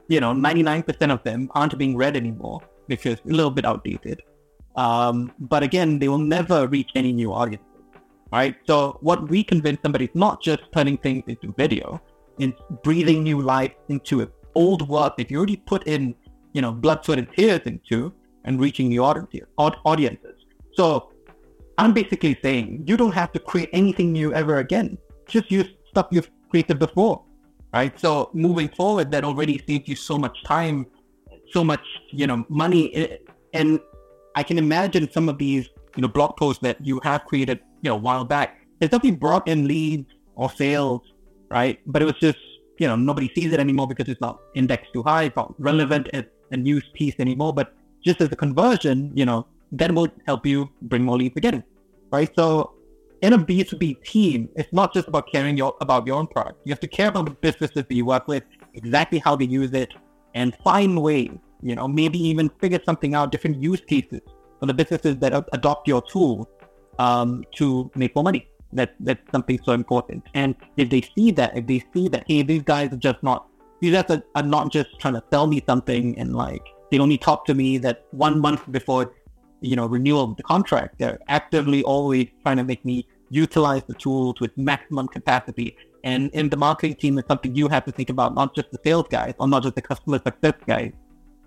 [0.08, 4.22] you know, 99% of them aren't being read anymore because a little bit outdated.
[4.76, 7.64] Um, but again, they will never reach any new audience,
[8.32, 8.56] right?
[8.68, 12.02] So what we convince somebody is not just turning things into video,
[12.38, 14.32] it's breathing new life into it.
[14.56, 16.16] Old work that you already put in,
[16.54, 18.14] you know, blood, sweat, and tears into,
[18.46, 20.36] and reaching new audiences.
[20.74, 21.12] So
[21.78, 24.98] I'm basically saying you don't have to create anything new ever again.
[25.28, 27.24] Just use stuff you've created before,
[27.74, 27.98] right?
[28.00, 30.86] So moving forward, that already saves you so much time,
[31.52, 32.94] so much, you know, money.
[32.96, 33.18] Eh,
[33.54, 33.80] and
[34.36, 37.90] I can imagine some of these, you know, blog posts that you have created, you
[37.90, 38.58] know, a while back.
[38.82, 41.02] It's definitely brought in leads or sales,
[41.50, 41.80] right?
[41.86, 42.40] But it was just,
[42.78, 46.10] you know, nobody sees it anymore because it's not indexed too high, it's not relevant
[46.14, 47.54] as a news piece anymore.
[47.54, 51.64] But just as a conversion, you know, that will help you bring more leads again,
[52.12, 52.30] right?
[52.36, 52.74] So
[53.22, 56.60] in a B2B team, it's not just about caring your, about your own product.
[56.66, 59.74] You have to care about the businesses that you work with, exactly how they use
[59.74, 59.94] it,
[60.34, 61.32] and find ways,
[61.62, 64.22] you know, maybe even figure something out, different use cases
[64.60, 66.50] for the businesses that adopt your tool
[66.98, 68.48] um, to make more money.
[68.72, 70.24] That that's something so important.
[70.36, 73.48] And if they see that, if they see that, hey, these guys are just not,
[73.82, 77.18] these guys are, are not just trying to sell me something and like they only
[77.18, 79.14] talk to me that one month before,
[79.62, 81.00] you know, renewal of the contract.
[81.00, 85.78] They're actively always trying to make me utilize the tool to its maximum capacity.
[86.04, 88.80] And in the marketing team, it's something you have to think about, not just the
[88.84, 90.94] sales guys or not just the customer success guys,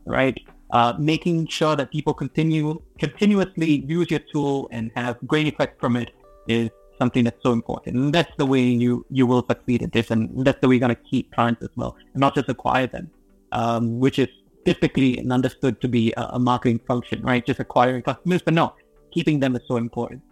[0.04, 0.38] right?
[0.70, 5.96] Uh, making sure that people continue continuously use your tool and have great effect from
[5.96, 6.12] it
[6.48, 7.96] is something that's so important.
[7.96, 10.86] And that's the way you you will succeed at this, and that's the way you're
[10.88, 13.10] going to keep clients as well, and not just acquire them,
[13.52, 14.28] um, which is
[14.64, 17.44] typically understood to be a, a marketing function, right?
[17.44, 18.74] Just acquiring customers, but no,
[19.10, 20.22] keeping them is so important.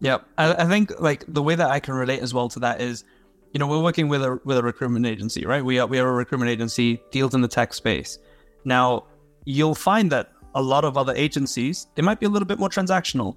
[0.00, 2.80] Yeah, I, I, think like the way that I can relate as well to that
[2.80, 3.04] is,
[3.52, 5.64] you know, we're working with a with a recruitment agency, right?
[5.64, 8.18] We are we are a recruitment agency deals in the tech space.
[8.64, 9.04] Now,
[9.44, 12.68] you'll find that a lot of other agencies they might be a little bit more
[12.68, 13.36] transactional,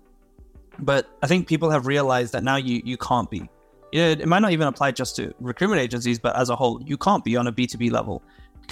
[0.79, 3.49] but I think people have realized that now you you can't be.
[3.93, 6.97] Know, it might not even apply just to recruitment agencies, but as a whole, you
[6.97, 8.21] can't be on a B two B level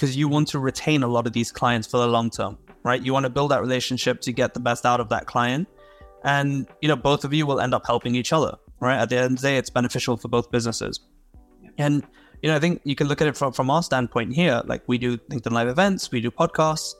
[0.00, 3.02] because you want to retain a lot of these clients for the long term, right?
[3.02, 5.68] You want to build that relationship to get the best out of that client.
[6.24, 8.96] And, you know, both of you will end up helping each other, right?
[8.96, 11.00] At the end of the day, it's beneficial for both businesses.
[11.76, 12.02] And,
[12.40, 14.62] you know, I think you can look at it from, from our standpoint here.
[14.64, 16.94] Like we do LinkedIn Live events, we do podcasts,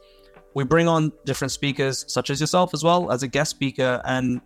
[0.53, 4.03] we bring on different speakers, such as yourself as well, as a guest speaker.
[4.05, 4.43] And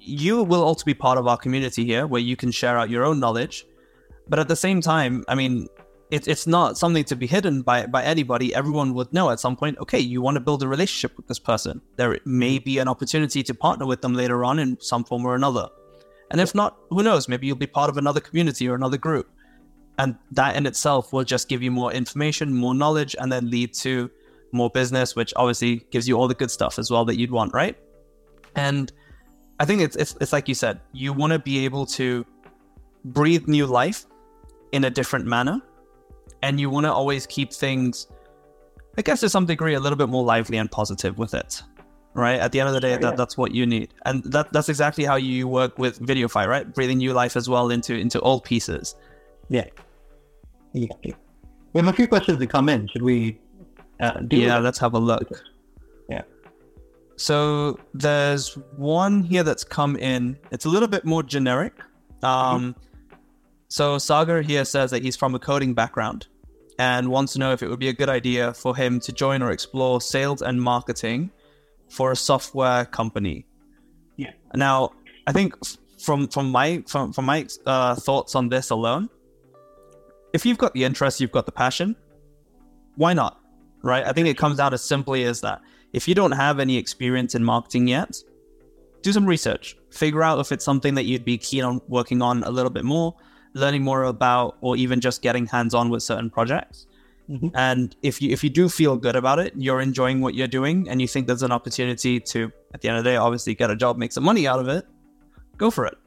[0.00, 3.04] you will also be part of our community here where you can share out your
[3.04, 3.66] own knowledge.
[4.28, 5.68] But at the same time, I mean,
[6.10, 8.54] it, it's not something to be hidden by, by anybody.
[8.54, 11.38] Everyone would know at some point, okay, you want to build a relationship with this
[11.38, 11.80] person.
[11.96, 15.34] There may be an opportunity to partner with them later on in some form or
[15.34, 15.68] another.
[16.30, 17.28] And if not, who knows?
[17.28, 19.28] Maybe you'll be part of another community or another group.
[19.98, 23.74] And that in itself will just give you more information, more knowledge, and then lead
[23.74, 24.10] to
[24.52, 27.52] more business, which obviously gives you all the good stuff as well that you'd want,
[27.52, 27.76] right?
[28.54, 28.92] And
[29.58, 32.24] I think it's, it's, it's like you said, you want to be able to
[33.04, 34.06] breathe new life
[34.72, 35.62] in a different manner
[36.46, 38.06] and you want to always keep things,
[38.96, 41.62] I guess, to some degree, a little bit more lively and positive with it.
[42.14, 42.40] Right.
[42.40, 45.04] At the end of the day, that, that's what you need, and that that's exactly
[45.04, 46.72] how you work with Videofy, right?
[46.72, 48.94] Breathing new life as well into into old pieces.
[49.50, 49.66] Yeah.
[50.72, 51.14] Exactly.
[51.72, 52.88] We have a few questions that come in.
[52.88, 53.38] Should we?
[54.00, 55.28] Uh, yeah, let's have a look.
[56.08, 56.22] Yeah.
[57.16, 60.38] So there's one here that's come in.
[60.52, 61.74] It's a little bit more generic.
[62.22, 63.16] Um, mm-hmm.
[63.68, 66.28] So Sagar here says that he's from a coding background
[66.78, 69.42] and wants to know if it would be a good idea for him to join
[69.42, 71.30] or explore sales and marketing
[71.88, 73.46] for a software company.
[74.16, 74.32] Yeah.
[74.54, 74.92] Now,
[75.26, 75.54] I think
[75.98, 79.08] from from my from from my uh, thoughts on this alone,
[80.32, 81.96] if you've got the interest, you've got the passion,
[82.96, 83.40] why not?
[83.82, 84.04] Right?
[84.04, 85.60] I think it comes out as simply as that.
[85.92, 88.16] If you don't have any experience in marketing yet,
[89.02, 89.76] do some research.
[89.90, 92.84] Figure out if it's something that you'd be keen on working on a little bit
[92.84, 93.14] more,
[93.56, 96.86] learning more about, or even just getting hands on with certain projects.
[97.28, 97.48] Mm-hmm.
[97.54, 100.88] And if you if you do feel good about it, you're enjoying what you're doing,
[100.88, 103.70] and you think there's an opportunity to, at the end of the day, obviously get
[103.70, 104.86] a job, make some money out of it,
[105.56, 105.98] go for it.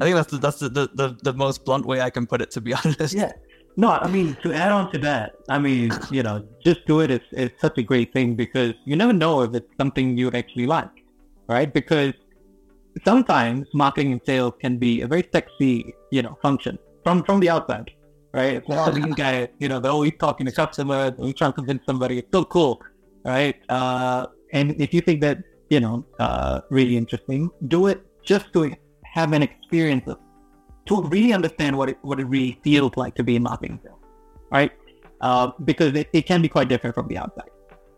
[0.00, 2.40] I think that's the, that's the, the, the, the most blunt way I can put
[2.40, 3.14] it, to be honest.
[3.14, 3.32] Yeah.
[3.76, 7.12] No, I mean, to add on to that, I mean, you know, just do it
[7.12, 10.66] is, is such a great thing because you never know if it's something you actually
[10.66, 11.04] like,
[11.46, 11.72] right?
[11.72, 12.12] Because
[13.04, 17.48] sometimes marketing and sales can be a very sexy, you know, function from, from the
[17.48, 17.90] outside,
[18.32, 18.54] right?
[18.54, 21.84] It's all these guys, you know, they're always talking to customers, always trying to convince
[21.86, 22.18] somebody.
[22.18, 22.80] It's so cool,
[23.24, 23.56] right?
[23.68, 25.38] Uh, and if you think that,
[25.70, 30.18] you know, uh, really interesting, do it just to have an experience of
[30.86, 33.98] to really understand what it what it really feels like to be in marketing sales,
[34.50, 34.72] right?
[35.20, 37.50] Uh, because it, it can be quite different from the outside.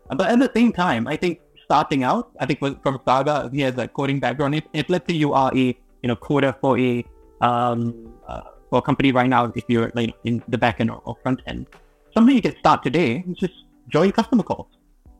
[0.09, 1.39] But at the same time, I think
[1.71, 4.55] starting out, I think from Sagar, he has a coding background.
[4.55, 5.65] If, if let's say you are a
[6.01, 7.05] you know coder for a
[7.47, 11.01] um, uh, for a company right now, if you're like in the back end or,
[11.05, 11.67] or front end,
[12.13, 13.53] something you can start today is just
[13.87, 14.67] join customer calls,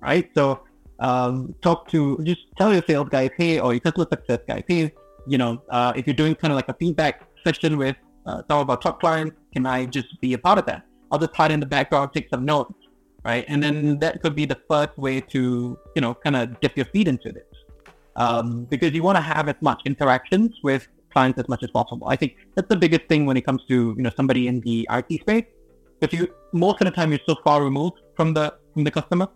[0.01, 0.29] right?
[0.35, 0.43] So
[0.99, 4.91] um, talk to just tell your sales guys, hey, or your customer success guys, hey,
[5.27, 8.59] you know, uh, if you're doing kind of like a feedback session with uh, some
[8.59, 10.83] of our top clients, can I just be a part of that?
[11.11, 12.73] I'll just hide in the background, take some notes,
[13.23, 13.45] right?
[13.47, 16.87] And then that could be the first way to, you know, kind of dip your
[16.87, 17.45] feet into this.
[18.15, 22.07] Um, because you want to have as much interactions with clients as much as possible.
[22.07, 24.87] I think that's the biggest thing when it comes to, you know, somebody in the
[24.91, 25.45] IT space.
[26.01, 29.27] If you, most of the time you're so far removed from the, from the customer,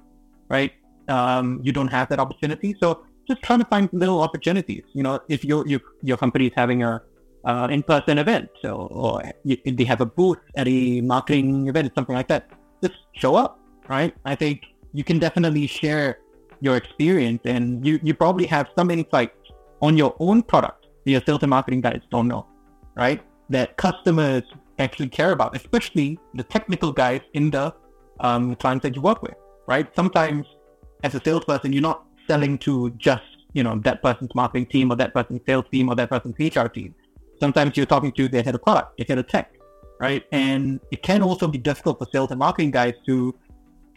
[0.50, 0.74] right?
[1.08, 2.76] Um, you don't have that opportunity.
[2.82, 4.84] So just trying to find little opportunities.
[4.94, 7.02] You know, if your, your, your company is having a,
[7.46, 11.92] uh, in-person event so, or you, they have a booth at a marketing event, or
[11.96, 12.50] something like that,
[12.84, 14.14] just show up, right?
[14.26, 16.20] I think you can definitely share
[16.62, 19.36] your experience and you, you probably have some insights
[19.82, 22.48] on your own product your sales and marketing guys don't know,
[22.96, 23.22] right?
[23.50, 24.42] That customers
[24.80, 27.76] actually care about, especially the technical guys in the
[28.22, 29.36] um, clients that you work with,
[29.68, 29.88] right?
[29.96, 30.48] Sometimes
[31.04, 33.22] as a salesperson, you're not selling to just,
[33.54, 36.66] you know, that person's marketing team or that person's sales team or that person's HR
[36.66, 36.96] team
[37.40, 39.54] sometimes you're talking to the head of product, the head of tech,
[40.00, 40.24] right?
[40.32, 43.36] And it can also be difficult for sales and marketing guys to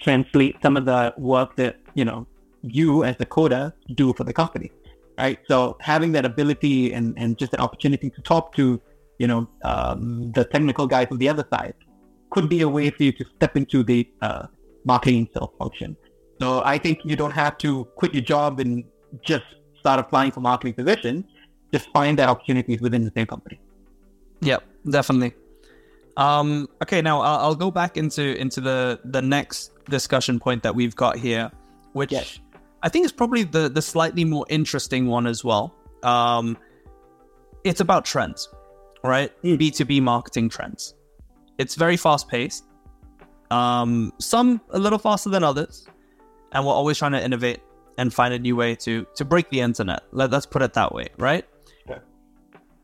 [0.01, 2.27] translate some of the work that, you know,
[2.63, 4.71] you as the coder do for the company,
[5.19, 5.39] right?
[5.49, 8.81] So having that ability and, and just an opportunity to talk to,
[9.19, 11.75] you know, um, the technical guys on the other side
[12.31, 14.47] could be a way for you to step into the uh,
[14.85, 15.97] marketing sales function.
[16.41, 18.85] So I think you don't have to quit your job and
[19.23, 19.45] just
[19.81, 21.25] start applying for marketing positions
[21.73, 23.61] just find that opportunities within the same company.
[24.41, 25.35] Yep, definitely.
[26.17, 30.75] Um, okay, now I'll, I'll, go back into into the the next discussion point that
[30.75, 31.51] we've got here,
[31.93, 32.39] which yes.
[32.83, 35.75] I think is probably the the slightly more interesting one as well.
[36.03, 36.57] Um,
[37.65, 38.49] it's about trends,
[39.03, 39.33] right?
[39.43, 40.95] B two B marketing trends.
[41.59, 42.65] It's very fast paced.
[43.51, 45.87] Um, some a little faster than others,
[46.53, 47.61] and we're always trying to innovate
[47.97, 50.03] and find a new way to to break the internet.
[50.13, 51.45] Let, let's put it that way, right?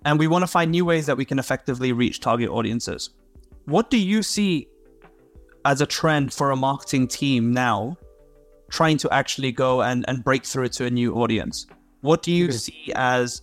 [0.04, 3.10] and we want to find new ways that we can effectively reach target audiences.
[3.64, 4.68] What do you see
[5.64, 7.96] as a trend for a marketing team now
[8.70, 11.66] trying to actually go and, and break through to a new audience?
[12.00, 13.42] What do you see as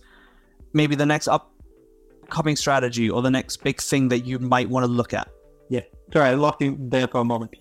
[0.72, 4.90] maybe the next upcoming strategy or the next big thing that you might want to
[4.90, 5.28] look at?
[5.68, 5.80] Yeah,
[6.12, 7.54] sorry, I lost you there for a moment.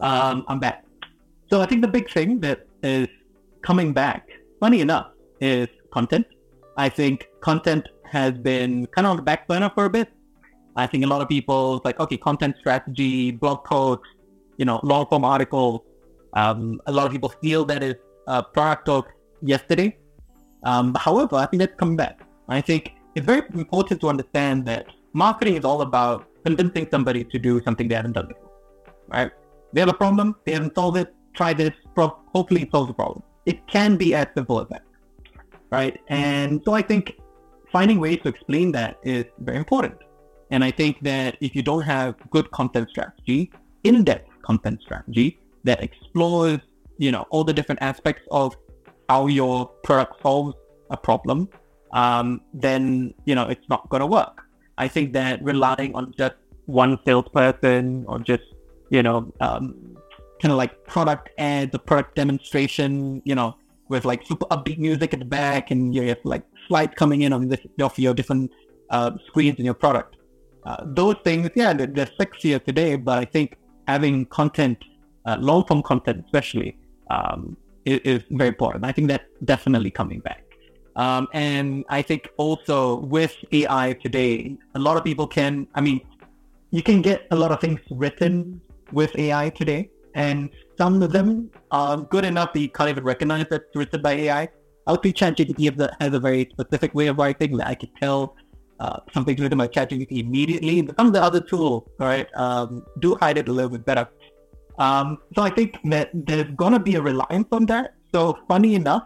[0.00, 0.84] Um, I'm back.
[1.50, 3.08] So I think the big thing that is
[3.62, 4.28] coming back,
[4.60, 5.08] funny enough,
[5.40, 6.26] is content.
[6.76, 10.12] I think content has been kind of on the back burner for a bit.
[10.76, 14.06] I think a lot of people like, okay, content strategy, blog posts,
[14.56, 15.80] you know, long form articles.
[16.34, 17.94] Um, a lot of people feel that is
[18.26, 19.04] a product of
[19.42, 19.96] yesterday.
[20.64, 22.20] Um, however, I think that's coming back.
[22.48, 27.38] I think it's very important to understand that marketing is all about convincing somebody to
[27.38, 28.50] do something they haven't done before,
[29.08, 29.30] right?
[29.72, 33.22] They have a problem, they haven't solved it, try this, hopefully solve the problem.
[33.46, 34.82] It can be as simple as that,
[35.70, 35.98] right?
[36.08, 37.14] And so I think
[37.72, 39.94] finding ways to explain that is very important.
[40.50, 43.50] And I think that if you don't have good content strategy,
[43.84, 46.60] in-depth content strategy that explores,
[46.98, 48.54] you know, all the different aspects of
[49.08, 50.54] how your product solves
[50.90, 51.48] a problem,
[51.92, 54.42] um, then you know it's not going to work.
[54.76, 56.34] I think that relying on just
[56.66, 58.42] one salesperson or just
[58.90, 59.96] you know um,
[60.40, 63.56] kind of like product ads, the product demonstration, you know,
[63.88, 67.32] with like super upbeat music at the back and you have like slides coming in
[67.32, 68.50] on of your different
[68.90, 70.16] uh, screens in your product.
[70.66, 74.78] Uh, those things, yeah, they're, they're sexier today, but I think having content,
[75.26, 76.76] uh, long form content especially,
[77.10, 78.84] um, is, is, very important.
[78.84, 80.42] I think that's definitely coming back.
[80.96, 86.00] Um, and I think also with AI today, a lot of people can, I mean,
[86.70, 88.60] you can get a lot of things written
[88.92, 93.46] with AI today, and some of them are good enough that you can't even recognize
[93.50, 94.48] that it's written by AI.
[94.86, 98.36] I would say ChatGPT has a very specific way of writing that I could tell
[98.80, 100.86] uh, something's written by ChatGPT immediately.
[100.96, 104.08] Some of the other tools, right, um, do hide it a little bit better.
[104.78, 107.94] Um, so I think that there's gonna be a reliance on that.
[108.12, 109.04] So funny enough,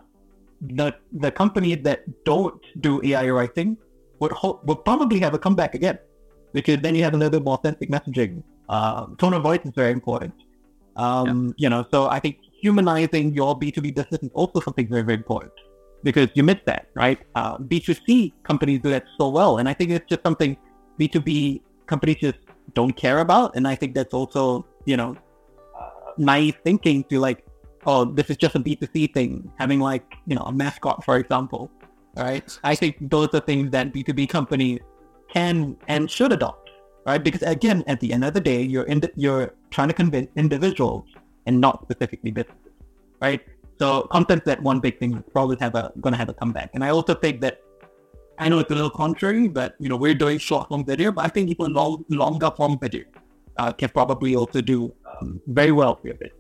[0.61, 3.77] the the companies that don't do AI writing
[4.21, 5.99] would ho- would probably have a comeback again,
[6.53, 8.43] because then you have a little bit more authentic messaging.
[8.69, 10.35] Uh, tone of voice is very important.
[10.97, 11.53] Um, yeah.
[11.65, 15.53] You know, so I think humanizing your B2B business is also something very, very important
[16.03, 17.19] because you miss that, right?
[17.35, 19.59] Uh, B2C companies do that so well.
[19.59, 20.57] And I think it's just something
[20.99, 22.39] B2B companies just
[22.75, 23.57] don't care about.
[23.57, 25.17] And I think that's also, you know,
[25.79, 27.45] uh, naive thinking to like,
[27.87, 31.71] oh, this is just a B2C thing, having like, you know, a mascot, for example,
[32.17, 32.59] right?
[32.65, 34.81] I think those are things that B2B companies
[35.33, 36.71] can and should adopt,
[37.07, 37.23] right?
[37.23, 40.29] Because again, at the end of the day, you're in the, you're trying to convince
[40.37, 41.05] individuals
[41.47, 42.73] and not specifically businesses,
[43.23, 43.41] right?
[43.79, 46.71] So content that one big thing probably have a going to have a comeback.
[46.75, 47.61] And I also think that
[48.39, 51.25] I know it's a little contrary, but you know we're doing short form video, but
[51.25, 53.05] I think even long, longer form video
[53.57, 56.33] uh, can probably also do um, very well your business.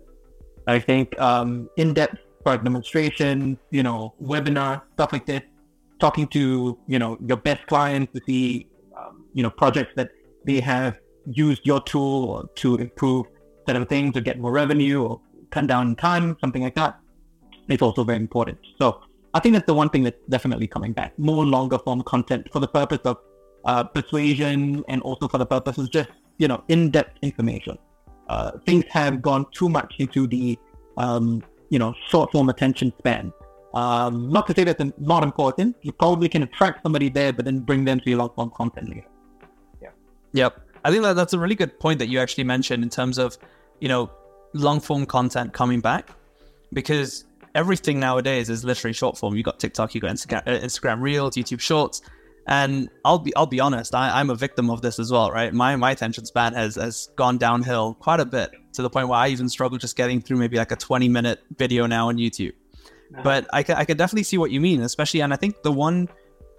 [0.67, 5.43] I think um, in-depth product demonstration, you know, webinar stuff like this,
[6.01, 10.11] talking to you know your best clients to see um, you know projects that
[10.45, 10.99] they have
[11.31, 13.27] used your tool to improve
[13.67, 15.21] certain things or get more revenue or
[15.51, 16.99] cut down time, something like that
[17.69, 18.59] is also very important.
[18.81, 19.03] So
[19.35, 21.19] I think that's the one thing that's definitely coming back.
[21.19, 23.19] More longer form content for the purpose of
[23.65, 27.79] uh, persuasion and also for the purpose of just, you know, in-depth information.
[28.29, 30.59] Uh, things have gone too much into the,
[30.97, 33.33] um, you know, short form attention span.
[33.75, 35.77] Um, not to say that's not important.
[35.83, 38.89] You probably can attract somebody there, but then bring them to your long form content
[38.89, 39.09] later.
[39.83, 39.91] Yeah.
[40.33, 40.61] Yep.
[40.85, 43.37] I think that that's a really good point that you actually mentioned in terms of,
[43.81, 44.11] you know,
[44.55, 46.11] long form content coming back
[46.73, 49.37] because everything nowadays is literally short form.
[49.37, 52.03] You got TikTok, you got Instagram, uh, Instagram Reels, YouTube Shorts,
[52.47, 55.53] and I'll be I'll be honest, I, am a victim of this as well, right?
[55.53, 59.19] My my attention span has has gone downhill quite a bit to the point where
[59.19, 62.53] I even struggle just getting through maybe like a 20 minute video now on YouTube.
[62.53, 63.23] Uh-huh.
[63.23, 65.73] But I can I can definitely see what you mean, especially, and I think the
[65.73, 66.09] one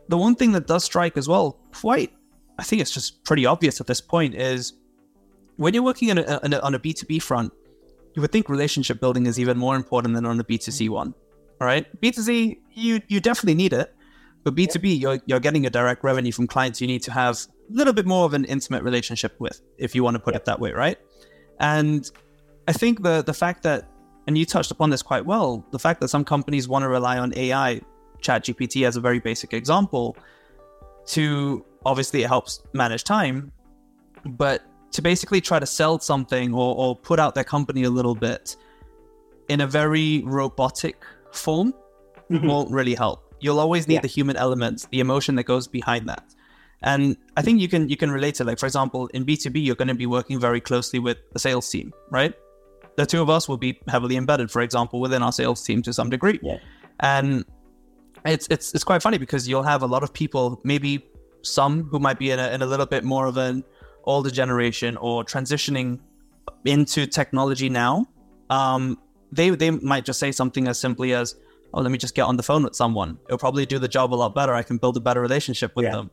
[0.08, 2.12] the one thing that does strike as well, quite
[2.60, 4.74] I think it's just pretty obvious at this point is
[5.56, 7.54] when you're working on a, on a B2B front,
[8.16, 10.94] you would think relationship building is even more important than on a B2C mm-hmm.
[10.94, 11.14] one.
[11.62, 11.86] All right.
[12.02, 13.94] B2C, you you definitely need it.
[14.44, 17.74] But B2B, you're you're getting a direct revenue from clients you need to have a
[17.74, 20.60] little bit more of an intimate relationship with, if you want to put it that
[20.60, 20.98] way, right?
[21.60, 22.10] And
[22.68, 23.90] I think the the fact that
[24.28, 27.18] and you touched upon this quite well, the fact that some companies want to rely
[27.18, 27.82] on AI,
[28.22, 30.16] ChatGPT as a very basic example,
[31.08, 33.52] to obviously it helps manage time,
[34.26, 38.16] but to basically try to sell something or, or put out their company a little
[38.16, 38.56] bit
[39.48, 41.74] in a very robotic form
[42.30, 42.48] mm-hmm.
[42.48, 43.34] won't really help.
[43.40, 44.02] You'll always need yeah.
[44.02, 46.24] the human element, the emotion that goes behind that.
[46.82, 49.76] And I think you can you can relate to like for example in B2B you're
[49.76, 52.34] going to be working very closely with the sales team, right?
[52.96, 55.94] The two of us will be heavily embedded for example within our sales team to
[55.94, 56.40] some degree.
[56.42, 56.60] Yeah.
[57.02, 57.46] And
[58.26, 61.06] it's it's it's quite funny because you'll have a lot of people maybe
[61.42, 63.64] some who might be in a, in a little bit more of an
[64.10, 66.00] older generation or transitioning
[66.66, 68.06] into technology now,
[68.50, 68.98] um,
[69.32, 71.36] they they might just say something as simply as,
[71.74, 73.20] "Oh, let me just get on the phone with someone.
[73.28, 74.54] It'll probably do the job a lot better.
[74.54, 75.92] I can build a better relationship with yeah.
[75.92, 76.12] them."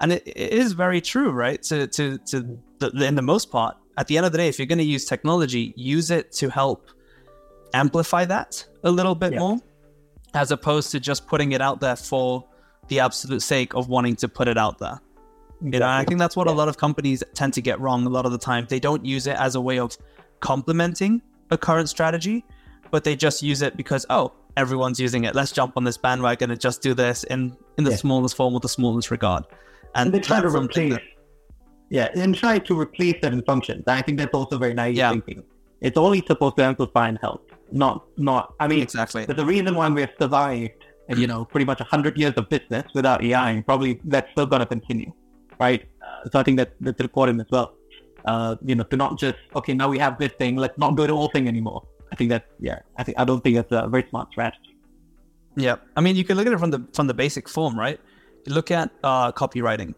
[0.00, 1.62] And it, it is very true, right?
[1.64, 4.58] To to to the, in the most part, at the end of the day, if
[4.58, 6.90] you're going to use technology, use it to help
[7.74, 9.40] amplify that a little bit yeah.
[9.40, 9.58] more,
[10.32, 12.46] as opposed to just putting it out there for
[12.88, 15.00] the absolute sake of wanting to put it out there.
[15.62, 16.52] You know, I think that's what yeah.
[16.52, 18.66] a lot of companies tend to get wrong a lot of the time.
[18.68, 19.96] They don't use it as a way of
[20.40, 22.44] complementing a current strategy,
[22.90, 25.34] but they just use it because, oh, everyone's using it.
[25.34, 27.96] Let's jump on this bandwagon and just do this in, in the yeah.
[27.96, 29.44] smallest form with the smallest regard.
[29.94, 31.02] And, and they try to replace, that...
[31.88, 33.84] yeah, and try to replace certain functions.
[33.86, 35.10] I think that's also very naive yeah.
[35.10, 35.42] thinking.
[35.80, 39.24] It's only supposed to amplify and help, not, not, I mean, exactly.
[39.24, 43.22] There's a reason why we've survived, you know, pretty much 100 years of business without
[43.22, 45.12] AI, and probably that's still going to continue
[45.58, 45.84] right?
[46.02, 47.74] Uh, so I think that that's important as well.
[48.24, 51.06] Uh, you know, to not just okay, now we have this thing, let's not do
[51.06, 51.86] the whole thing anymore.
[52.12, 54.76] I think that yeah, I think I don't think that's a very smart strategy.
[55.56, 58.00] Yeah, I mean, you can look at it from the from the basic form, right?
[58.46, 59.94] Look at uh, copywriting.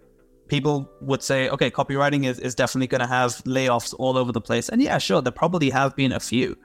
[0.48, 4.40] People would say, okay, copywriting is, is definitely going to have layoffs all over the
[4.40, 6.57] place, and yeah, sure, there probably have been a few,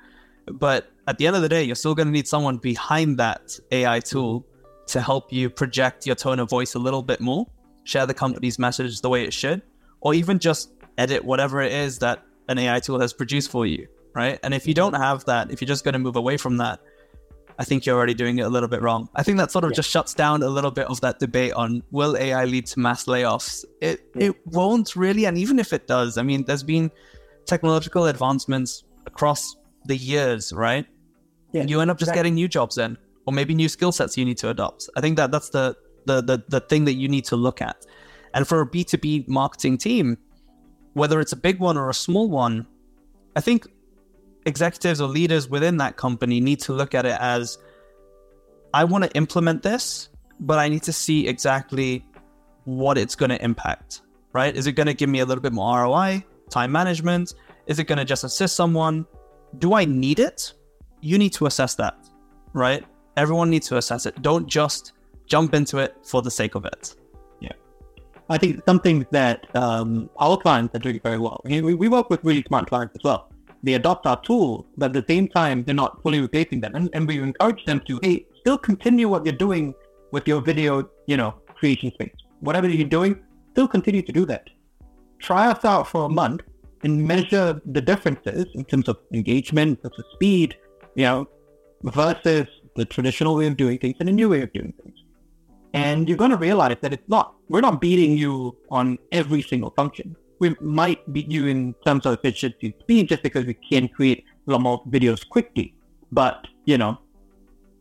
[0.46, 3.60] but at the end of the day, you're still going to need someone behind that
[3.72, 4.46] AI tool
[4.88, 7.48] to help you project your tone of voice a little bit more,
[7.84, 9.62] share the company's message the way it should,
[10.02, 13.88] or even just edit whatever it is that an AI tool has produced for you,
[14.14, 14.40] right?
[14.44, 16.80] And if you don't have that, if you're just going to move away from that,
[17.60, 19.08] I think you're already doing it a little bit wrong.
[19.16, 19.76] I think that sort of yeah.
[19.76, 23.06] just shuts down a little bit of that debate on will AI lead to mass
[23.06, 23.64] layoffs?
[23.82, 24.30] It yeah.
[24.30, 26.90] it won't really, and even if it does, I mean, there's been
[27.46, 29.56] technological advancements across
[29.86, 30.86] the years, right?
[31.52, 32.20] Yeah, you end up just exactly.
[32.20, 34.90] getting new jobs in, or maybe new skill sets you need to adopt.
[34.96, 35.76] I think that that's the,
[36.06, 37.86] the the the thing that you need to look at.
[38.34, 40.18] And for a B2B marketing team,
[40.94, 42.66] whether it's a big one or a small one,
[43.36, 43.68] I think
[44.46, 47.58] executives or leaders within that company need to look at it as
[48.74, 52.06] I want to implement this, but I need to see exactly
[52.66, 54.02] what it's going to impact,
[54.34, 54.56] right?
[54.56, 57.34] Is it going to give me a little bit more ROI, time management?
[57.68, 59.06] Is it going to just assist someone?
[59.60, 60.54] Do I need it?
[61.02, 61.96] You need to assess that,
[62.54, 62.86] right?
[63.18, 64.22] Everyone needs to assess it.
[64.22, 64.94] Don't just
[65.34, 66.96] jump into it for the sake of it.
[67.40, 67.58] Yeah.
[68.30, 71.40] I think something that um, our clients are doing very well.
[71.46, 73.32] We, we work with really smart clients as well
[73.64, 76.76] they adopt our tool, but at the same time, they're not fully replacing them.
[76.76, 79.74] And, and we encourage them to, hey, still continue what you're doing
[80.12, 82.14] with your video, you know, creation space.
[82.40, 83.22] Whatever you're doing,
[83.52, 84.50] still continue to do that.
[85.20, 86.42] Try us out for a month
[86.84, 90.56] and measure the differences in terms of engagement, in terms of speed,
[90.96, 91.28] you know,
[91.84, 94.98] versus the traditional way of doing things and a new way of doing things.
[95.74, 99.72] And you're going to realize that it's not, we're not beating you on every single
[99.72, 104.26] function we might beat you in terms of efficiency speed just because we can create
[104.48, 105.76] a lot more videos quickly.
[106.12, 106.98] But, you know,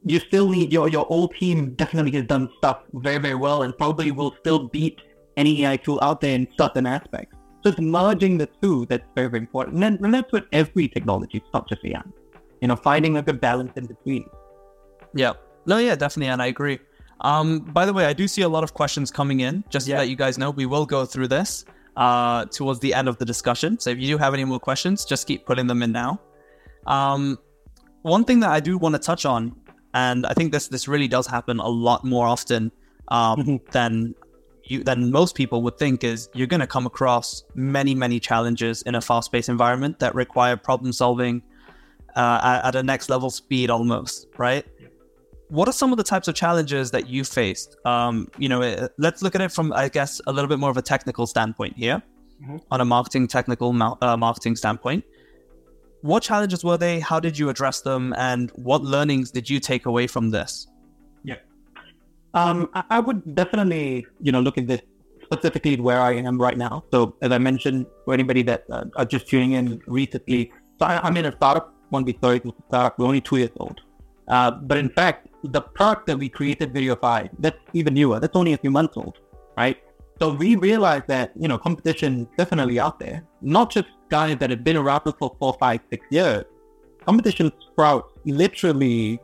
[0.05, 3.77] you still need your, your old team definitely has done stuff very, very well and
[3.77, 5.01] probably will still beat
[5.39, 7.35] any AI tool out there in certain aspects.
[7.63, 9.83] So it's merging the two that's very, very important.
[9.83, 12.03] And, and that's with every technology, it's not just AI.
[12.61, 14.29] You know, finding a good balance in between.
[15.15, 15.33] Yeah.
[15.65, 16.31] No, yeah, definitely.
[16.31, 16.79] And I agree.
[17.23, 19.65] Um, by the way, I do see a lot of questions coming in.
[19.69, 19.97] Just yeah.
[19.97, 21.65] to let you guys know, we will go through this
[21.97, 23.79] uh, towards the end of the discussion.
[23.79, 26.21] So if you do have any more questions, just keep putting them in now.
[26.87, 27.39] Um,
[28.03, 29.55] one thing that I do want to touch on,
[29.93, 32.73] and I think this this really does happen a lot more often
[33.09, 33.57] um, mm-hmm.
[33.73, 34.15] than
[34.65, 38.83] you than most people would think, is you're going to come across many many challenges
[38.83, 41.43] in a fast paced environment that require problem solving
[42.17, 44.65] uh, at, at a next level speed almost, right?
[45.51, 47.77] What are some of the types of challenges that you faced?
[47.85, 50.71] Um, you know, uh, let's look at it from, I guess, a little bit more
[50.71, 52.03] of a technical standpoint here,
[52.43, 52.59] mm-hmm.
[52.71, 53.71] on a marketing technical
[54.03, 55.05] uh, marketing standpoint.
[56.03, 57.01] What challenges were they?
[57.01, 58.15] How did you address them?
[58.17, 60.69] And what learnings did you take away from this?
[61.25, 61.37] Yeah,
[62.35, 64.81] um, I would definitely, you know, look at this
[65.25, 66.85] specifically where I am right now.
[66.93, 71.07] So, as I mentioned, for anybody that uh, are just tuning in recently, so I,
[71.07, 71.75] am in a startup.
[71.91, 72.99] One be sorry, startup.
[72.99, 73.81] We're only two years old.
[74.29, 78.21] Uh, but in fact, the product that we created, Videofy, that's even newer.
[78.21, 79.19] That's only a few months old,
[79.57, 79.79] right?
[80.19, 83.25] So we realized that, you know, competition definitely out there.
[83.41, 86.45] Not just guys that have been around for four, five, six years.
[87.07, 89.19] Competition sprouts literally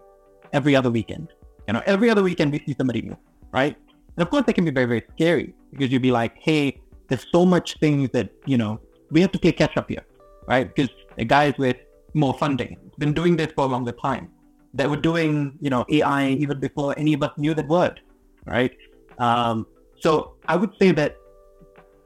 [0.53, 1.33] every other weekend.
[1.67, 3.17] You know, every other weekend we see somebody new,
[3.53, 3.77] right?
[4.17, 7.27] And of course, that can be very, very scary because you'd be like, hey, there's
[7.31, 10.05] so much things that, you know, we have to play catch up here,
[10.49, 10.75] right?
[10.75, 11.77] Because the guys with
[12.15, 14.31] more funding been doing this for a longer time
[14.77, 18.01] that were doing, you know, AI even before any of us knew that word,
[18.45, 18.73] right?
[19.19, 19.67] Um,
[20.01, 21.17] so I would say that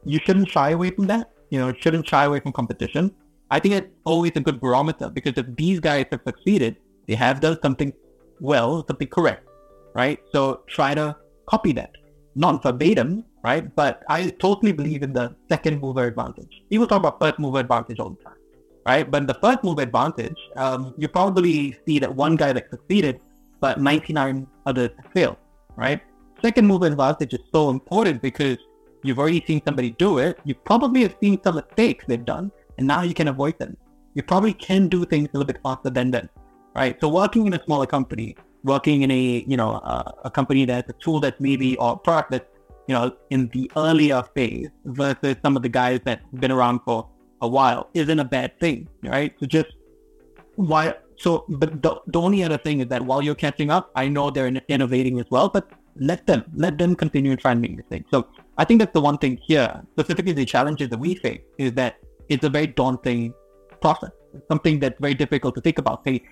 [0.05, 1.33] you shouldn't shy away from that.
[1.51, 3.15] You know, shouldn't shy away from competition.
[3.51, 7.41] I think it's always a good barometer because if these guys have succeeded, they have
[7.41, 7.93] done something
[8.41, 9.49] well, something correct,
[9.95, 10.21] right?
[10.33, 11.17] So try to
[11.47, 11.91] copy that,
[12.37, 13.75] not verbatim, right?
[13.75, 16.63] But I totally believe in the second mover advantage.
[16.71, 18.40] People talk about first mover advantage all the time
[18.87, 19.11] right?
[19.11, 23.21] But the first move advantage, um, you probably see that one guy that succeeded,
[23.61, 25.37] but 99 others failed,
[25.77, 26.01] right?
[26.43, 28.57] Second move advantage is so important because
[29.03, 30.39] you've already seen somebody do it.
[30.45, 33.77] You probably have seen some mistakes they've done, and now you can avoid them.
[34.15, 36.29] You probably can do things a little bit faster than them,
[36.75, 36.99] right?
[37.01, 39.71] So working in a smaller company, working in a you know
[40.25, 42.49] a company that's a tool that maybe or product that's
[42.89, 47.09] you know in the earlier phase versus some of the guys that've been around for
[47.43, 49.35] a while isn't a bad thing, right?
[49.41, 49.69] So just
[50.57, 50.95] why?
[51.17, 54.31] So, but the, the only other thing is that while you're catching up, I know
[54.31, 57.81] they're innovating as well, but let them let them continue try and make.
[58.11, 58.27] So
[58.57, 59.83] I think that's the one thing here.
[59.93, 61.97] Specifically, the challenges that we face is that
[62.29, 63.35] it's a very daunting
[63.83, 64.11] process.
[64.49, 66.05] Something that's very difficult to think about.
[66.05, 66.23] Say,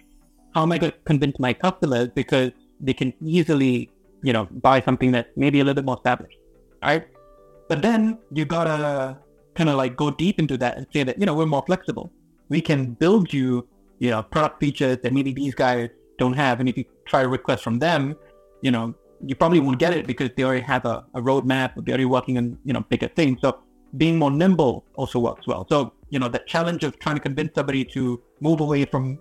[0.54, 2.08] how am I going to convince my customers?
[2.14, 3.90] Because they can easily,
[4.22, 6.38] you know, buy something that's maybe a little bit more established,
[6.82, 7.08] right?
[7.68, 9.18] But then you gotta
[9.58, 12.12] kind of like go deep into that and say that, you know, we're more flexible.
[12.48, 13.66] We can build you,
[13.98, 16.60] you know, product features that maybe these guys don't have.
[16.60, 18.14] And if you try to request from them,
[18.62, 18.94] you know,
[19.26, 22.04] you probably won't get it because they already have a, a roadmap or they're already
[22.04, 23.40] working on, you know, bigger things.
[23.42, 23.58] So
[23.96, 25.66] being more nimble also works well.
[25.68, 29.18] So, you know, the challenge of trying to convince somebody to move away from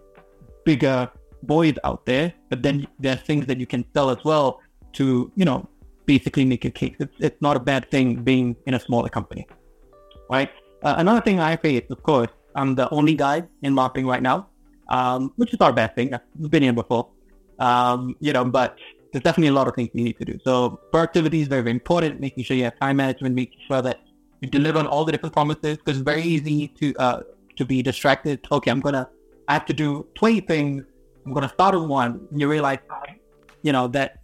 [0.66, 1.10] bigger
[1.44, 4.62] boys out there, but then there are things that you can sell as well
[4.94, 5.68] to, you know,
[6.06, 6.96] basically make a case.
[7.00, 9.48] It's, it's not a bad thing being in a smaller company
[10.30, 10.50] right?
[10.84, 14.48] Uh, another thing I face, of course, I'm the only guy in marketing right now,
[14.90, 16.14] um, which is a bad thing.
[16.14, 17.10] I've been here before,
[17.60, 18.78] um, you know, but
[19.12, 20.40] there's definitely a lot of things we need to do.
[20.44, 22.20] So productivity is very, very important.
[22.20, 24.00] Making sure you have time management, making sure that
[24.42, 27.22] you deliver on all the different promises because it's very easy to uh,
[27.56, 28.46] to be distracted.
[28.52, 29.10] Okay, I'm gonna,
[29.48, 30.84] I have to do 20 things.
[31.26, 32.28] I'm gonna start on one.
[32.32, 32.80] And you realize,
[33.64, 34.20] you know, that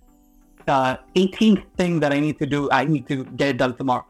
[0.67, 4.05] uh, 18th thing that I need to do, I need to get it done tomorrow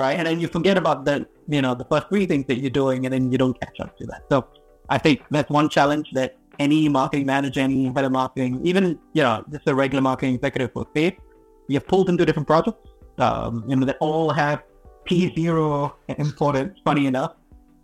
[0.00, 0.16] right?
[0.18, 3.06] And then you forget about the, you know, the first three things that you're doing,
[3.06, 4.22] and then you don't catch up to that.
[4.30, 4.36] So
[4.88, 9.22] I think that's one challenge that any marketing manager, any head of marketing, even you
[9.26, 11.16] know, just a regular marketing executive will face.
[11.68, 12.82] You have pulled into different projects,
[13.26, 14.58] um, you know, that all have
[15.04, 15.68] P zero
[16.26, 16.72] importance.
[16.88, 17.32] Funny enough,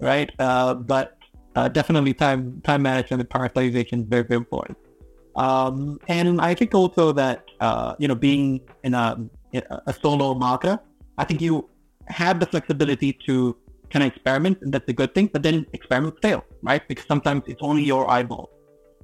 [0.00, 0.30] right?
[0.38, 1.16] Uh, but
[1.54, 4.76] uh, definitely time time management and prioritization is very very important.
[5.44, 9.06] Um, and I think also that uh, you know, being in a
[9.90, 10.76] a solo marketer,
[11.16, 11.54] I think you
[12.08, 13.56] have the flexibility to
[13.90, 15.28] kind of experiment, and that's a good thing.
[15.32, 16.86] But then experiments fail, right?
[16.88, 18.50] Because sometimes it's only your eyeball.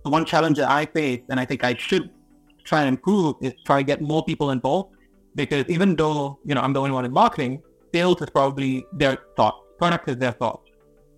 [0.05, 2.11] The one challenge that I face, and I think I should
[2.65, 4.97] try and improve, is try to get more people involved.
[5.35, 7.63] Because even though you know I'm the only one in marketing,
[7.95, 10.61] sales is probably their thought, product is their thought,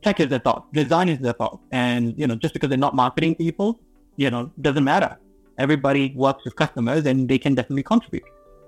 [0.02, 2.94] tech is their thought, design is their thought, and you know just because they're not
[2.94, 3.80] marketing people,
[4.16, 5.18] you know doesn't matter.
[5.58, 8.24] Everybody works with customers, and they can definitely contribute,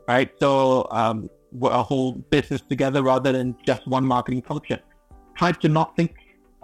[0.08, 0.30] right?
[0.40, 1.28] So um,
[1.62, 4.80] a whole business together rather than just one marketing function.
[5.36, 6.14] Try to not think,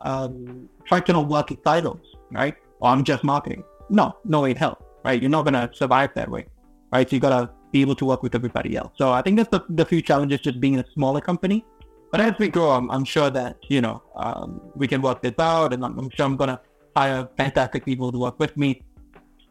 [0.00, 2.56] um, try to not work in silos, right?
[2.80, 3.64] Or I'm just marketing.
[3.90, 5.20] No, no way in hell, right?
[5.20, 6.46] You're not going to survive that way,
[6.92, 7.08] right?
[7.08, 8.92] So you got to be able to work with everybody else.
[8.96, 11.64] So I think that's the, the few challenges just being in a smaller company.
[12.10, 15.34] But as we grow, I'm, I'm sure that, you know, um, we can work this
[15.38, 16.60] out and I'm, I'm sure I'm going to
[16.94, 18.82] hire fantastic people to work with me.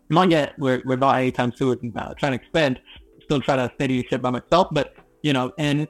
[0.09, 0.53] Not yet.
[0.59, 2.79] We're, we're not anytime soon uh, trying to expand.
[3.23, 4.90] Still trying to steady ship by myself, but
[5.22, 5.88] you know, and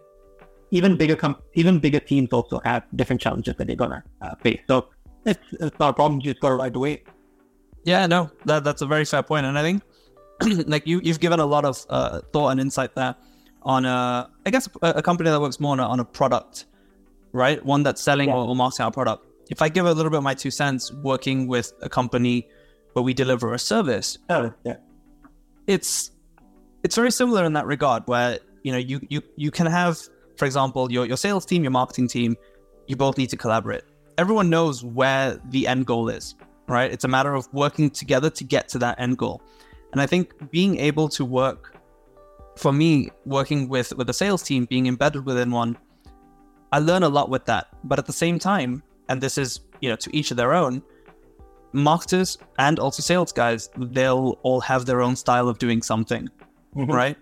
[0.72, 4.62] even bigger com- even bigger teams also have different challenges that they're gonna uh, face.
[4.68, 4.90] So
[5.26, 6.22] it's, it's not a problem.
[6.22, 7.02] You just gotta ride the wave.
[7.84, 9.84] Yeah, no, that that's a very fair point, and I think
[10.68, 13.16] like you you've given a lot of uh, thought and insight there
[13.64, 16.66] on a I guess a, a company that works more on a, on a product,
[17.32, 17.64] right?
[17.66, 18.36] One that's selling yeah.
[18.36, 19.26] or, or marketing our product.
[19.50, 22.48] If I give a little bit of my two cents, working with a company
[22.94, 24.78] where we deliver a service, oh, yeah.
[25.68, 26.12] it's
[26.84, 29.97] it's very similar in that regard, where you know, you you you can have,
[30.38, 32.36] for example, your your sales team, your marketing team,
[32.88, 33.84] you both need to collaborate.
[34.18, 36.36] Everyone knows where the end goal is,
[36.68, 36.91] right?
[36.91, 39.41] It's a matter of working together to get to that end goal.
[39.91, 41.76] And I think being able to work
[42.57, 45.78] for me, working with with a sales team, being embedded within one,
[46.72, 47.68] I learn a lot with that.
[47.84, 50.84] But at the same time, and this is, you know, to each of their own,
[51.74, 56.30] marketers and also sales guys, they'll all have their own style of doing something,
[56.76, 56.91] mm-hmm.
[56.91, 57.18] right?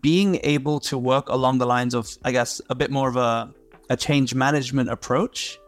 [0.00, 3.52] Being able to work along the lines of, I guess, a bit more of a,
[3.88, 5.58] a change management approach,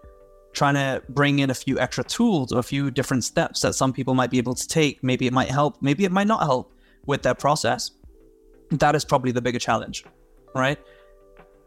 [0.52, 3.92] trying to bring in a few extra tools or a few different steps that some
[3.92, 5.02] people might be able to take.
[5.02, 6.72] Maybe it might help, maybe it might not help
[7.06, 7.90] with their process.
[8.70, 10.04] That is probably the bigger challenge,
[10.54, 10.78] right?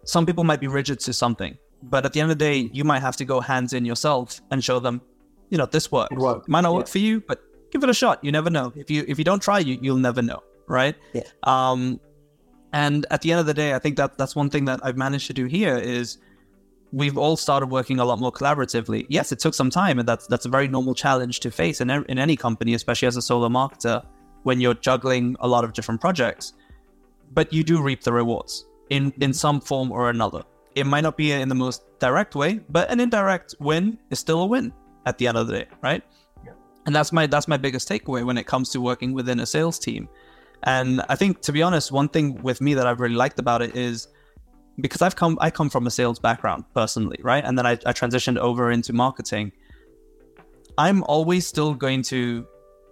[0.06, 2.84] Some people might be rigid to something, but at the end of the day, you
[2.84, 5.02] might have to go hands in yourself and show them,
[5.50, 6.16] you know, this works.
[6.16, 6.78] It might not yeah.
[6.78, 8.24] work for you, but give it a shot.
[8.24, 8.72] You never know.
[8.76, 10.96] If you if you don't try, you you'll never know, right?
[11.14, 11.24] Yeah.
[11.44, 12.00] Um,
[12.76, 14.98] and at the end of the day, I think that that's one thing that I've
[14.98, 16.18] managed to do here is
[16.92, 19.06] we've all started working a lot more collaboratively.
[19.08, 21.90] Yes, it took some time, and that's that's a very normal challenge to face in
[21.90, 24.06] in any company, especially as a solo marketer
[24.44, 26.52] when you're juggling a lot of different projects.
[27.32, 30.44] But you do reap the rewards in in some form or another.
[30.76, 34.42] It might not be in the most direct way, but an indirect win is still
[34.42, 34.74] a win
[35.06, 36.04] at the end of the day, right?
[36.46, 36.52] Yeah.
[36.86, 39.80] And that's my that's my biggest takeaway when it comes to working within a sales
[39.80, 40.10] team
[40.66, 43.62] and I think, to be honest, one thing with me that I've really liked about
[43.62, 44.08] it is
[44.82, 47.44] because I've come, I come from a sales background personally, right?
[47.46, 49.52] And then I, I transitioned over into marketing.
[50.78, 52.46] I'm always still going to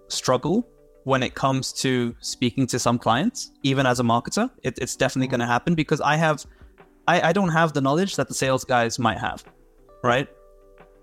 [0.08, 0.68] struggle
[1.04, 4.50] when it comes to speaking to some clients, even as a marketer.
[4.62, 6.46] It, it's definitely going to happen because I have,
[7.08, 9.44] I, I don't have the knowledge that the sales guys might have,
[10.04, 10.28] right?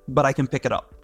[0.08, 0.94] But I can pick it up.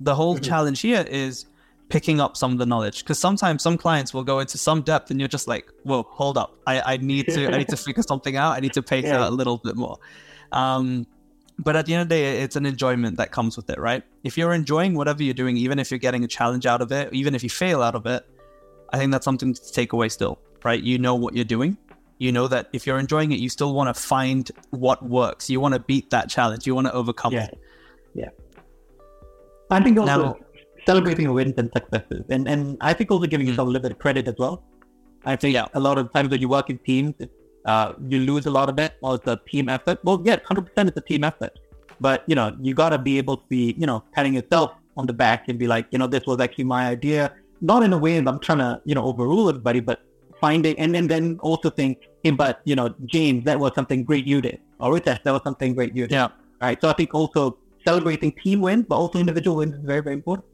[0.00, 0.44] The whole mm-hmm.
[0.44, 1.46] challenge here is
[1.90, 3.00] picking up some of the knowledge.
[3.00, 6.38] Because sometimes some clients will go into some depth and you're just like whoa hold
[6.38, 6.56] up.
[6.66, 8.56] I, I need to i need to figure something out.
[8.56, 9.22] I need to pace yeah.
[9.22, 9.98] out a little bit more.
[10.52, 11.06] Um,
[11.58, 14.02] but at the end of the day it's an enjoyment that comes with it right?
[14.24, 17.12] If you're enjoying whatever you're doing even if you're getting a challenge out of it
[17.12, 18.26] even if you fail out of it
[18.92, 20.82] i think that's something to take away still right?
[20.82, 21.76] You know what you're doing.
[22.18, 25.48] You know that if you're enjoying it you still want to find what works.
[25.48, 26.66] You want to beat that challenge.
[26.66, 27.44] You want to overcome yeah.
[27.44, 27.58] it.
[28.14, 28.28] Yeah.
[29.70, 30.38] I think also now,
[30.90, 32.22] celebrating wins and successes.
[32.34, 34.54] And and I think also giving yourself a little bit of credit as well.
[35.32, 35.80] I think yeah.
[35.80, 37.14] a lot of times when you work in teams,
[37.72, 38.92] uh, you lose a lot of it.
[39.02, 39.98] Well, it's a team effort.
[40.06, 41.52] Well, yeah, hundred percent, it's a team effort.
[42.06, 45.16] But you know, you gotta be able to be, you know, patting yourself on the
[45.24, 47.32] back and be like, you know, this was actually my idea.
[47.72, 49.98] Not in a way that I'm trying to, you know, overrule everybody, but
[50.44, 54.26] finding and, and then also think, hey, but you know, James, that was something great
[54.26, 56.14] you did, or Ritesh, that was something great you did.
[56.20, 56.28] Yeah.
[56.62, 56.80] Right.
[56.80, 60.46] So I think also celebrating team wins, but also individual wins is very, very important.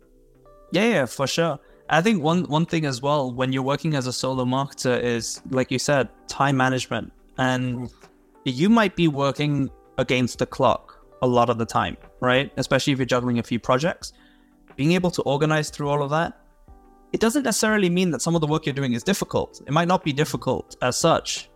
[0.77, 1.59] Yeah, yeah, for sure.
[1.89, 5.41] I think one one thing as well when you're working as a solo marketer is
[5.51, 7.13] like you said, time management.
[7.39, 7.91] And
[8.45, 12.53] you might be working against the clock a lot of the time, right?
[12.57, 14.13] Especially if you're juggling a few projects.
[14.77, 16.39] Being able to organize through all of that,
[17.13, 19.63] it doesn't necessarily mean that some of the work you're doing is difficult.
[19.67, 21.49] It might not be difficult as such,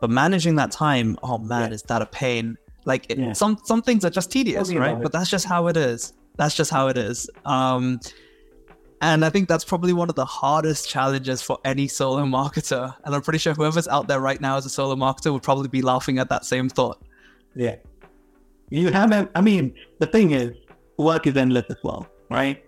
[0.00, 1.74] but managing that time, oh man, yeah.
[1.74, 2.56] is that a pain?
[2.84, 3.32] Like it, yeah.
[3.32, 5.00] some some things are just tedious, right?
[5.00, 6.12] But that's just how it is.
[6.36, 7.30] That's just how it is.
[7.44, 7.98] Um,
[9.02, 12.94] and I think that's probably one of the hardest challenges for any solo marketer.
[13.04, 15.68] And I'm pretty sure whoever's out there right now as a solo marketer would probably
[15.68, 17.02] be laughing at that same thought.
[17.54, 17.76] Yeah.
[18.70, 20.52] You haven't, I mean, the thing is,
[20.96, 22.64] work is endless as well, right?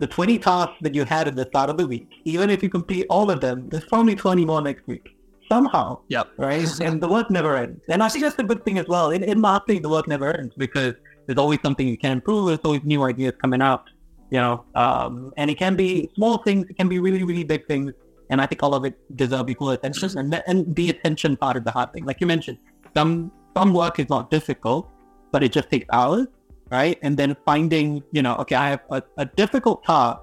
[0.00, 2.68] The 20 tasks that you had at the start of the week, even if you
[2.68, 5.14] complete all of them, there's probably 20 more next week.
[5.48, 6.00] Somehow.
[6.08, 6.28] Yep.
[6.36, 6.80] Right?
[6.80, 7.80] and the work never ends.
[7.88, 9.10] And I think that's a good thing as well.
[9.10, 10.94] In, in marketing, the work never ends because
[11.26, 12.48] there's always something you can improve.
[12.48, 13.84] There's always new ideas coming out
[14.30, 17.66] you know, um, and it can be small things, it can be really, really big
[17.66, 17.92] things.
[18.30, 21.64] And I think all of it deserve equal attention and, and the attention part of
[21.64, 22.04] the hard thing.
[22.04, 22.58] Like you mentioned,
[22.94, 24.90] some, some work is not difficult,
[25.32, 26.26] but it just takes hours,
[26.70, 26.98] right?
[27.02, 30.20] And then finding, you know, okay, I have a, a difficult task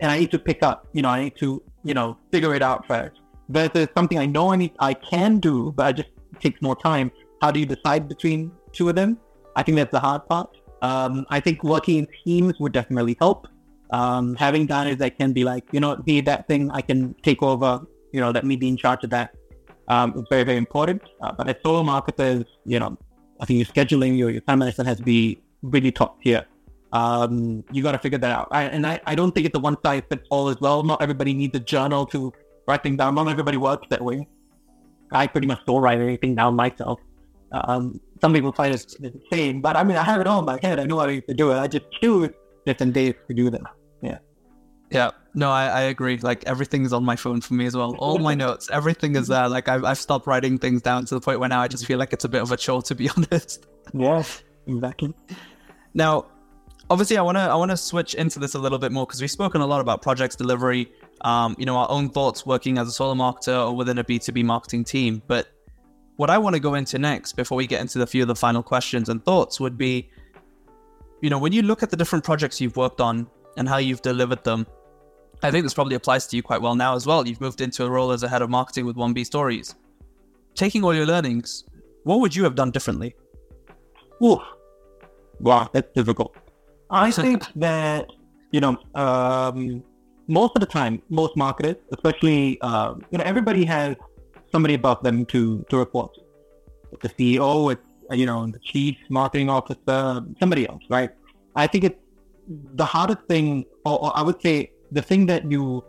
[0.00, 2.62] and I need to pick up, you know, I need to, you know, figure it
[2.62, 3.20] out first.
[3.48, 7.10] Versus something I know I need, I can do, but it just takes more time.
[7.42, 9.18] How do you decide between two of them?
[9.54, 10.56] I think that's the hard part.
[10.82, 13.48] Um, I think working in teams would definitely help.
[13.90, 17.42] Um, having guys that can be like, you know, be that thing I can take
[17.42, 17.80] over,
[18.12, 19.34] you know, let me be in charge of that
[19.88, 21.02] um, very, very important.
[21.20, 22.96] Uh, but as solo marketers, you know,
[23.40, 26.46] I think your scheduling, your, your time management has to be really top tier.
[26.92, 28.48] Um, you got to figure that out.
[28.50, 30.82] I, and I, I don't think it's a one size fits all as well.
[30.82, 32.32] Not everybody needs a journal to
[32.68, 33.14] write things down.
[33.14, 34.26] Not everybody works that way.
[35.10, 37.00] I pretty much don't write anything down myself.
[37.52, 40.58] Um, some people find it insane, but I mean, I have it all in my
[40.62, 40.80] head.
[40.80, 41.58] I know how to do it.
[41.58, 42.30] I just choose
[42.66, 43.66] different days to do them.
[44.00, 44.18] Yeah.
[44.90, 46.18] Yeah, no, I, I agree.
[46.18, 47.96] Like everything is on my phone for me as well.
[47.96, 49.48] All my notes, everything is there.
[49.48, 51.98] Like I've, I've stopped writing things down to the point where now I just feel
[51.98, 53.66] like it's a bit of a chore, to be honest.
[53.94, 54.22] Yeah,
[54.66, 55.14] exactly.
[55.94, 56.26] Now,
[56.90, 59.20] obviously, I want to I want to switch into this a little bit more because
[59.20, 60.92] we've spoken a lot about projects delivery.
[61.22, 64.18] Um, you know, our own thoughts working as a solo marketer or within a B
[64.18, 65.22] two B marketing team.
[65.26, 65.48] But
[66.16, 68.36] what I want to go into next before we get into the few of the
[68.36, 70.10] final questions and thoughts would be,
[71.20, 74.02] you know, when you look at the different projects you've worked on and how you've
[74.02, 74.66] delivered them,
[75.42, 77.26] I think this probably applies to you quite well now as well.
[77.26, 79.74] You've moved into a role as a head of marketing with 1B Stories.
[80.54, 81.64] Taking all your learnings,
[82.04, 83.14] what would you have done differently?
[84.22, 84.40] Ooh,
[85.40, 86.36] wow, that's difficult.
[86.90, 88.06] I think that,
[88.52, 89.82] you know, um,
[90.28, 93.96] most of the time, most marketers, especially, uh, you know, everybody has
[94.52, 96.20] somebody above them to to report to.
[97.02, 97.88] the CEO, it's
[98.20, 100.00] you know the chief marketing officer,
[100.40, 101.10] somebody else, right?
[101.56, 102.00] I think it's
[102.82, 105.84] the hardest thing, or, or I would say the thing that you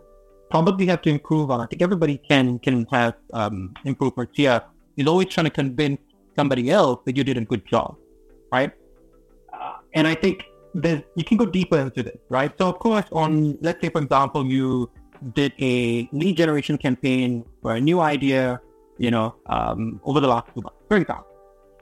[0.50, 1.60] probably have to improve on.
[1.60, 4.62] I think everybody can can have um, improvements here.
[4.96, 6.00] Is always trying to convince
[6.36, 7.96] somebody else that you did a good job,
[8.52, 8.72] right?
[9.52, 10.44] Uh, and I think
[10.74, 12.52] there's you can go deeper into this, right?
[12.58, 14.90] So of course, on let's say for example, you
[15.32, 18.60] did a lead generation campaign for a new idea,
[18.98, 21.26] you know, um, over the last two months, for example.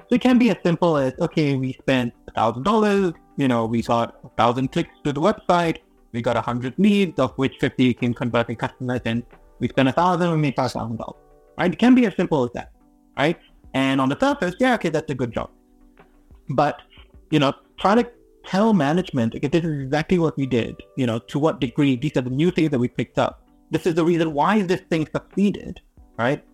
[0.08, 3.66] So it can be as simple as, okay, we spent a thousand dollars, you know,
[3.66, 5.78] we got a thousand clicks to the website,
[6.12, 9.22] we got a hundred leads, of which 50 came converting customers, and
[9.58, 11.20] we spent a thousand, we made five thousand dollars,
[11.58, 11.72] right?
[11.72, 12.72] It can be as simple as that,
[13.16, 13.38] right?
[13.74, 15.50] And on the surface, yeah, okay, that's a good job.
[16.50, 16.82] But,
[17.30, 18.06] you know, to
[18.44, 22.16] tell management, okay, this is exactly what we did, you know, to what degree, these
[22.16, 23.42] are the new things that we picked up.
[23.70, 25.80] This is the reason why this thing succeeded,
[26.18, 26.44] right,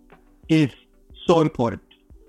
[0.48, 0.70] is
[1.26, 1.82] so important.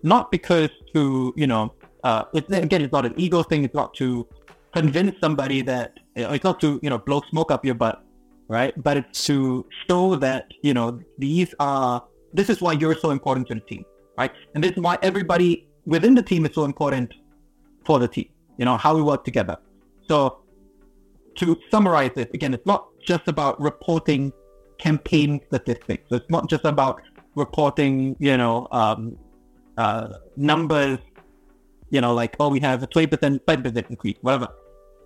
[0.03, 3.63] Not because to, you know, uh, again, it's not an ego thing.
[3.63, 4.27] It's not to
[4.73, 8.03] convince somebody that, it's not to, you know, blow smoke up your butt.
[8.49, 8.73] right?
[8.83, 12.03] But it's to show that, you know, these are,
[12.33, 13.85] this is why you're so important to the team,
[14.17, 14.31] right?
[14.53, 17.13] And this is why everybody within the team is so important
[17.85, 18.27] for the team,
[18.59, 19.57] you know, how we work together.
[20.07, 20.39] So
[21.35, 24.33] to summarize this, again, it's not just about reporting
[24.77, 26.03] campaign statistics.
[26.11, 27.01] It's not just about
[27.35, 29.17] reporting, you know, um,
[29.77, 30.99] uh, numbers,
[31.89, 34.49] you know, like, oh, we have a 20%, 5% increase, whatever.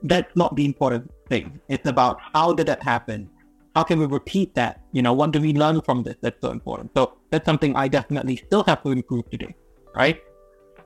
[0.02, 1.60] That's not the important thing.
[1.70, 3.30] It's about how did that happen?
[3.76, 4.82] How can we repeat that?
[4.94, 6.16] You know, what do we learn from this?
[6.22, 6.92] That's so important.
[6.96, 9.56] So that's something I definitely still have to improve today,
[9.96, 10.20] right?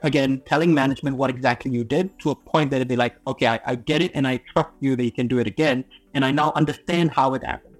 [0.03, 3.59] Again, telling management what exactly you did to a point that they're like, okay, I,
[3.65, 5.83] I get it and I trust you that you can do it again.
[6.13, 7.77] And I now understand how it happened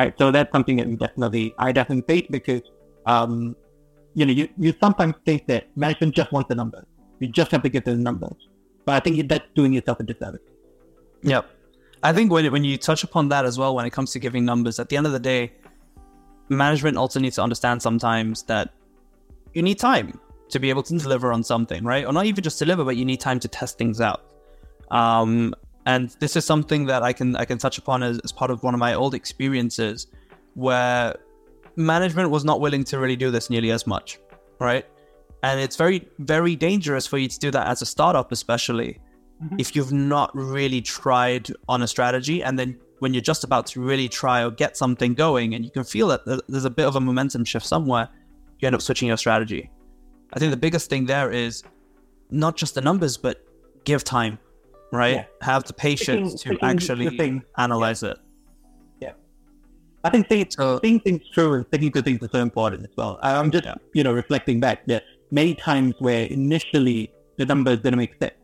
[0.00, 0.14] right?
[0.18, 2.62] So that's something that we definitely, I definitely face because,
[3.06, 3.56] um,
[4.14, 6.84] you know, you, you sometimes think that management just wants the numbers.
[7.18, 8.48] You just have to get the numbers.
[8.84, 10.40] But I think that's doing yourself a disservice.
[11.22, 11.44] Yep.
[12.02, 14.44] I think when, when you touch upon that as well, when it comes to giving
[14.44, 15.52] numbers, at the end of the day,
[16.48, 18.70] management also needs to understand sometimes that
[19.52, 20.18] you need time
[20.50, 22.04] to be able to deliver on something, right?
[22.04, 24.24] Or not even just deliver, but you need time to test things out.
[24.90, 25.54] Um,
[25.86, 28.62] and this is something that I can I can touch upon as, as part of
[28.62, 30.08] one of my old experiences
[30.54, 31.16] where
[31.76, 34.18] management was not willing to really do this nearly as much,
[34.58, 34.84] right?
[35.42, 39.00] And it's very, very dangerous for you to do that as a startup, especially
[39.42, 39.56] mm-hmm.
[39.58, 42.42] if you've not really tried on a strategy.
[42.42, 45.70] And then when you're just about to really try or get something going and you
[45.70, 48.08] can feel that there's a bit of a momentum shift somewhere,
[48.58, 49.70] you end up switching your strategy.
[50.32, 51.62] I think the biggest thing there is
[52.30, 53.44] not just the numbers, but
[53.84, 54.38] give time
[54.92, 55.16] right?
[55.16, 55.24] Yeah.
[55.42, 58.10] Have the patience to actually analyze yeah.
[58.10, 58.18] it.
[59.00, 59.12] Yeah.
[60.04, 63.18] I think seeing, so, things through and thinking through things is so important as well.
[63.22, 63.74] I'm just, yeah.
[63.94, 68.34] you know, reflecting back that many times where initially the numbers didn't make sense.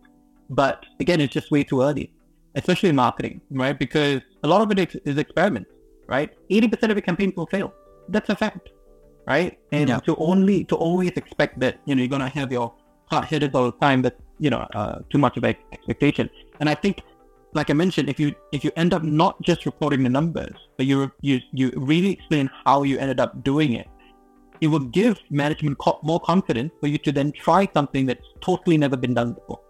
[0.51, 2.13] But again, it's just way too early,
[2.55, 3.77] especially in marketing, right?
[3.77, 5.71] Because a lot of it is, is experiments,
[6.07, 6.31] right?
[6.51, 7.75] 80% of your campaigns will fail.
[8.09, 8.71] That's a fact,
[9.27, 9.59] right?
[9.73, 9.99] And yeah.
[10.01, 12.73] to only, to always expect that, you know, you're going to have your
[13.07, 16.29] hot hitters all the time, that you know uh, too much of an expectation.
[16.61, 17.03] And I think,
[17.55, 20.87] like I mentioned, if you if you end up not just reporting the numbers, but
[20.87, 23.89] you you you really explain how you ended up doing it,
[24.61, 28.77] it will give management co- more confidence for you to then try something that's totally
[28.77, 29.61] never been done before.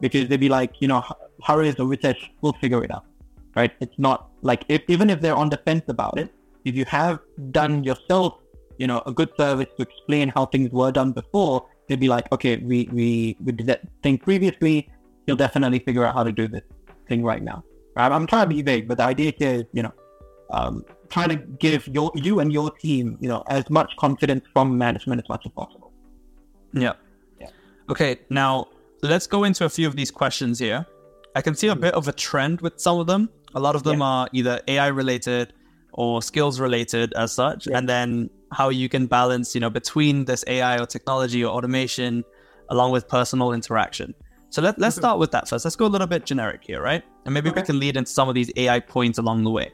[0.00, 1.02] Because they'd be like, you know,
[1.42, 3.06] Hariz is a research, we'll figure it out,
[3.54, 3.72] right?
[3.80, 6.34] It's not like if, even if they're on the fence about it,
[6.64, 7.20] if you have
[7.52, 8.34] done yourself,
[8.78, 12.30] you know, a good service to explain how things were done before, they'd be like,
[12.32, 14.90] okay, we, we, we did that thing previously.
[15.26, 16.62] You'll definitely figure out how to do this
[17.08, 17.62] thing right now.
[17.96, 18.10] Right?
[18.10, 19.92] I'm trying to be vague, but the idea here is, you know,
[20.50, 24.76] um, trying to give your you and your team, you know, as much confidence from
[24.76, 25.92] management as much as possible.
[26.72, 26.94] Yeah.
[27.40, 27.48] yeah.
[27.88, 28.20] Okay.
[28.30, 28.68] Now
[29.02, 30.86] let's go into a few of these questions here.
[31.36, 33.28] I can see a bit of a trend with some of them.
[33.54, 34.06] A lot of them yeah.
[34.06, 35.52] are either AI related
[35.92, 37.78] or skills related as such, yeah.
[37.78, 42.24] and then how you can balance, you know, between this AI or technology or automation
[42.70, 44.14] along with personal interaction.
[44.50, 45.64] So let, let's start with that first.
[45.64, 47.02] Let's go a little bit generic here, right?
[47.24, 47.60] And maybe okay.
[47.60, 49.72] we can lead into some of these AI points along the way.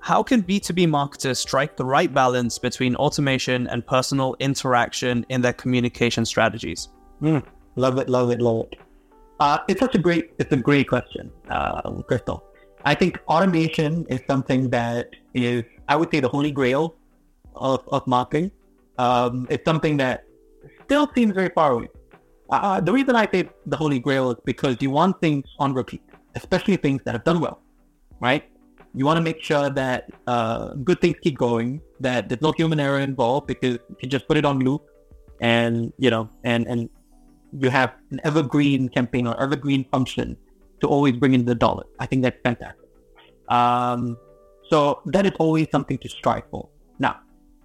[0.00, 5.52] How can B2B marketers strike the right balance between automation and personal interaction in their
[5.52, 6.88] communication strategies?
[7.22, 7.44] Mm,
[7.76, 8.80] love it, love it, love it.
[9.40, 12.44] Uh, it's such a great, it's a great question, uh, Crystal.
[12.84, 16.96] I think automation is something that is, I would say, the holy grail
[17.58, 18.50] of, of marketing.
[18.98, 20.24] Um, it's something that
[20.84, 21.88] still seems very far away.
[22.50, 26.02] Uh, the reason I say the Holy Grail is because you want things on repeat,
[26.34, 27.60] especially things that have done well,
[28.20, 28.44] right?
[28.94, 32.80] You want to make sure that uh, good things keep going, that there's no human
[32.80, 34.82] error involved because you just put it on loop
[35.40, 36.88] and, you know, and, and
[37.52, 40.36] you have an evergreen campaign or evergreen function
[40.80, 41.84] to always bring in the dollar.
[42.00, 42.88] I think that's fantastic.
[43.48, 44.16] Um,
[44.70, 46.68] so that is always something to strive for.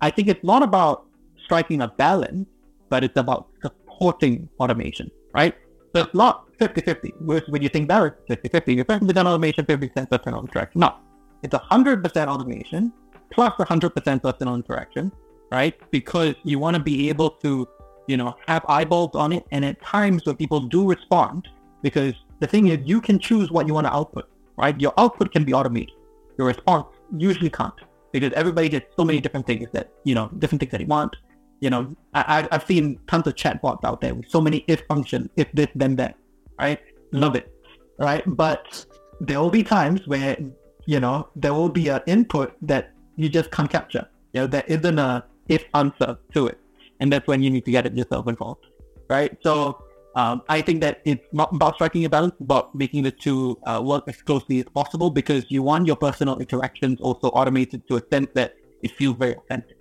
[0.05, 1.05] I think it's not about
[1.45, 2.45] striking a balance,
[2.89, 5.55] but it's about supporting automation, right?
[5.95, 7.49] So it's not 50-50.
[7.49, 10.81] When you think that it's 50-50, 50% automation, 50% personal interaction.
[10.81, 10.95] No,
[11.41, 12.91] it's 100% automation
[13.31, 15.09] plus 100% personal interaction,
[15.51, 15.73] right?
[15.89, 17.65] Because you want to be able to,
[18.07, 19.45] you know, have eyeballs on it.
[19.51, 21.47] And at times when people do respond,
[21.81, 24.75] because the thing is, you can choose what you want to output, right?
[24.81, 25.95] Your output can be automated.
[26.37, 27.73] Your response usually can't
[28.13, 31.13] because everybody gets so many different things that you know different things that they want.
[31.59, 35.29] You know, I, I've seen tons of chatbots out there with so many if functions,
[35.35, 36.15] if this then that,
[36.59, 36.79] right?
[37.11, 37.51] Love it,
[37.97, 38.23] right?
[38.25, 38.85] But
[39.19, 40.37] there will be times where
[40.85, 44.07] you know there will be an input that you just can't capture.
[44.33, 46.59] You know, there isn't a if answer to it,
[46.99, 48.65] and that's when you need to get it yourself involved,
[49.09, 49.35] right?
[49.41, 49.83] So
[50.15, 54.03] Um, I think that it's about striking a balance, but making the two uh, work
[54.07, 58.27] as closely as possible because you want your personal interactions also automated to a sense
[58.35, 58.53] that
[58.83, 59.77] it feels very authentic.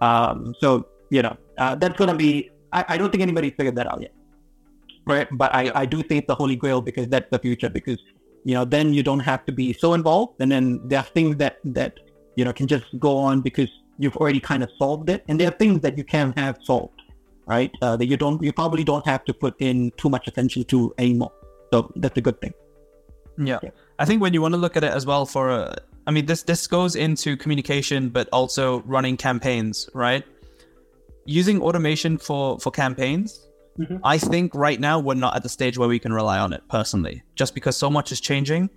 [0.00, 3.76] Um, so, you know, uh, that's going to be, I, I, don't think anybody's figured
[3.76, 4.12] that out yet.
[5.04, 5.26] Right.
[5.32, 7.98] But I, I do think it's the holy grail because that's the future because,
[8.44, 10.40] you know, then you don't have to be so involved.
[10.40, 11.98] And then there are things that, that,
[12.36, 13.68] you know, can just go on because
[13.98, 15.24] you've already kind of solved it.
[15.28, 17.01] And there are things that you can have solved
[17.46, 17.70] right?
[17.82, 20.94] Uh, that you don't, you probably don't have to put in too much attention to
[20.98, 21.32] anymore.
[21.72, 22.54] So that's a good thing.
[23.38, 23.58] Yeah.
[23.62, 23.70] yeah.
[23.98, 25.74] I think when you want to look at it as well for, uh,
[26.06, 30.24] I mean, this this goes into communication, but also running campaigns, right?
[31.24, 33.48] Using automation for for campaigns.
[33.78, 33.98] Mm-hmm.
[34.04, 36.62] I think right now we're not at the stage where we can rely on it
[36.68, 38.68] personally, just because so much is changing.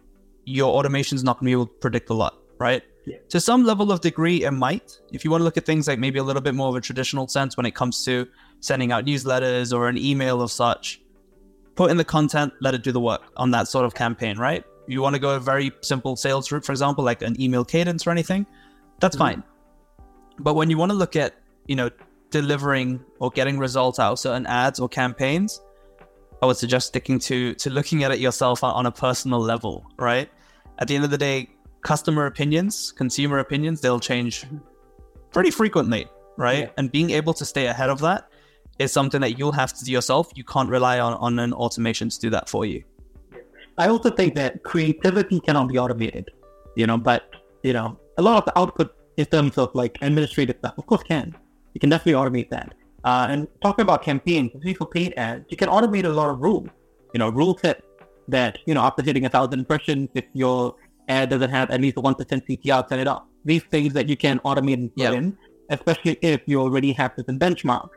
[0.46, 2.84] Your automation is not going to be able to predict a lot, right?
[3.06, 3.18] Yeah.
[3.30, 5.00] To some level of degree, it might.
[5.12, 6.82] If you want to look at things like maybe a little bit more of a
[6.82, 8.28] traditional sense when it comes to
[8.66, 11.00] sending out newsletters or an email of such,
[11.76, 14.64] put in the content, let it do the work on that sort of campaign, right?
[14.88, 18.08] You want to go a very simple sales route, for example, like an email cadence
[18.08, 18.46] or anything,
[19.00, 19.42] that's mm-hmm.
[19.42, 19.44] fine.
[20.40, 21.36] But when you want to look at,
[21.68, 21.90] you know,
[22.32, 25.62] delivering or getting results out of certain ads or campaigns,
[26.42, 30.30] I would suggest sticking to to looking at it yourself on a personal level, right?
[30.80, 31.50] At the end of the day,
[31.82, 34.58] customer opinions, consumer opinions, they'll change mm-hmm.
[35.32, 36.08] pretty frequently,
[36.38, 36.66] right?
[36.66, 36.78] Yeah.
[36.78, 38.30] And being able to stay ahead of that
[38.80, 40.32] is something that you'll have to do yourself.
[40.36, 42.84] You can't rely on, on an automation to do that for you.
[43.78, 46.30] I also think that creativity cannot be automated,
[46.76, 47.24] you know, but,
[47.64, 51.04] you know, a lot of the output in terms of like administrative stuff, of course,
[51.04, 51.36] can.
[51.74, 52.74] You can definitely automate that.
[53.04, 56.40] Uh, and talking about campaigns, especially for paid ads, you can automate a lot of
[56.40, 56.70] rules.
[57.14, 57.84] You know, rule set
[58.30, 60.76] that, you know, after hitting a thousand impressions, if your
[61.08, 63.28] ad doesn't have at least a 1% CTR, set it up.
[63.44, 65.14] These things that you can automate and put yep.
[65.14, 65.38] in,
[65.70, 67.90] especially if you already have certain benchmarks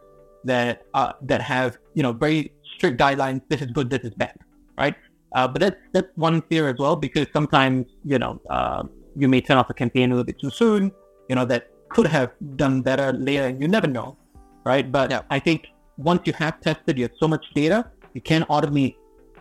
[0.45, 3.43] that uh, that have you know very strict guidelines.
[3.49, 3.91] This is good.
[3.91, 4.37] This is bad.
[4.77, 4.95] Right.
[5.35, 8.83] Uh, but that's that's one fear as well because sometimes you know uh,
[9.17, 10.93] you may turn off a campaign a little bit too soon.
[11.29, 14.17] You know that could have done better later, and you never know.
[14.65, 14.91] Right.
[14.91, 15.23] But yeah.
[15.31, 18.97] I think once you have tested, you have so much data, you can automate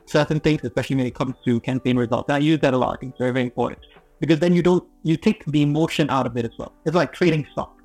[0.06, 2.30] certain things, especially when it comes to campaign results.
[2.30, 2.95] And I use that a lot.
[2.95, 3.80] I think it's very, very important
[4.20, 6.74] because then you don't you take the emotion out of it as well.
[6.86, 7.78] It's like trading stock,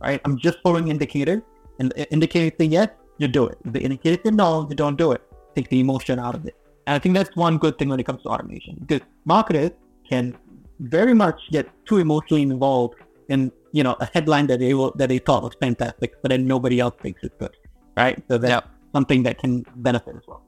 [0.00, 0.20] right?
[0.24, 1.42] I'm just following indicators
[1.78, 3.58] and the indicator say yes, you do it.
[3.64, 5.22] If the indicator say no, you don't do it.
[5.54, 6.56] Take the emotion out of it.
[6.86, 9.72] And I think that's one good thing when it comes to automation because marketers
[10.08, 10.36] can
[10.80, 12.96] very much get too emotionally involved
[13.28, 16.46] in you know a headline that they will, that they thought was fantastic, but then
[16.46, 17.54] nobody else thinks it's good,
[17.96, 18.22] right?
[18.28, 18.68] So that's yep.
[18.94, 20.42] something that can benefit as well.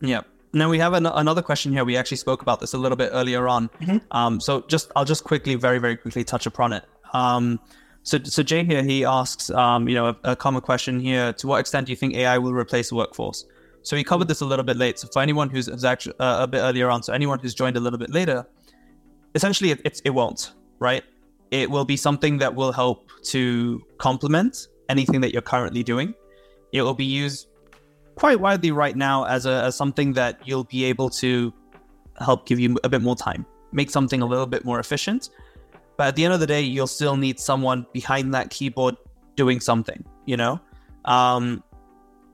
[0.00, 0.22] Yeah.
[0.52, 1.84] Now we have an- another question here.
[1.84, 3.68] We actually spoke about this a little bit earlier on.
[3.80, 3.98] Mm-hmm.
[4.10, 6.84] Um, so just I'll just quickly, very very quickly touch upon it.
[7.12, 7.60] Um,
[8.04, 11.46] so, so Jay here, he asks, um, you know, a, a, common question here: To
[11.46, 13.46] what extent do you think AI will replace the workforce?
[13.82, 14.98] So we covered this a little bit late.
[14.98, 17.76] So for anyone who's, who's actually uh, a bit earlier on, so anyone who's joined
[17.76, 18.46] a little bit later,
[19.34, 21.02] essentially it, it, it won't, right?
[21.50, 26.14] It will be something that will help to complement anything that you're currently doing.
[26.72, 27.48] It will be used
[28.16, 31.52] quite widely right now as a as something that you'll be able to
[32.18, 35.30] help give you a bit more time, make something a little bit more efficient
[35.96, 38.96] but at the end of the day, you'll still need someone behind that keyboard
[39.36, 40.60] doing something, you know?
[41.04, 41.62] Um,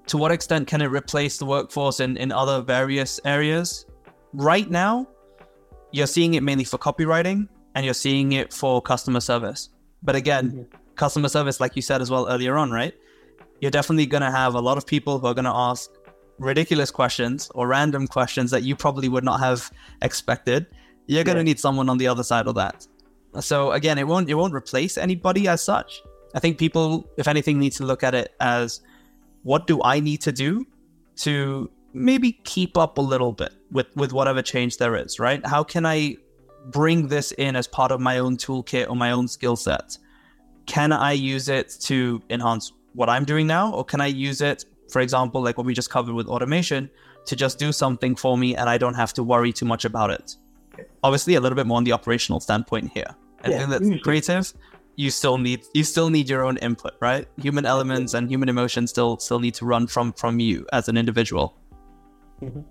[0.07, 3.87] to what extent can it replace the workforce in, in other various areas?
[4.33, 5.07] Right now,
[5.93, 9.71] you're seeing it mainly for copywriting and you're seeing it for customer service.
[10.03, 10.77] But again, mm-hmm.
[10.95, 12.95] customer service, like you said as well earlier on, right?
[13.61, 15.91] You're definitely going to have a lot of people who are going to ask
[16.39, 19.71] ridiculous questions or random questions that you probably would not have
[20.03, 20.67] expected.
[21.07, 22.87] You're going to need someone on the other side of that.
[23.41, 26.03] So again, it won't it won't replace anybody as such.
[26.35, 28.81] I think people, if anything, need to look at it as
[29.43, 30.67] what do I need to do
[31.17, 35.45] to maybe keep up a little bit with with whatever change there is, right?
[35.47, 36.17] How can I
[36.67, 39.99] bring this in as part of my own toolkit or my own skill set?
[40.67, 44.65] Can I use it to enhance what I'm doing now, or can I use it,
[44.91, 46.91] for example, like what we just covered with automation,
[47.27, 50.11] to just do something for me and I don't have to worry too much about
[50.11, 50.37] it?
[51.03, 53.15] Obviously, a little bit more on the operational standpoint here.
[53.45, 54.53] Anything yeah, that's creative,
[54.97, 57.29] you still need you still need your own input, right?
[57.41, 60.97] Human elements and human emotions still still need to run from from you as an
[60.97, 61.57] individual.
[62.43, 62.63] Mm-hmm.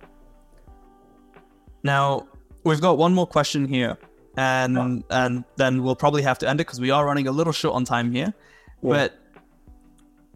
[1.84, 2.28] Now
[2.66, 3.98] we've got one more question here,
[4.36, 5.04] and oh.
[5.10, 7.76] and then we'll probably have to end it because we are running a little short
[7.76, 8.34] on time here.
[8.82, 8.90] Yeah.
[8.90, 9.20] But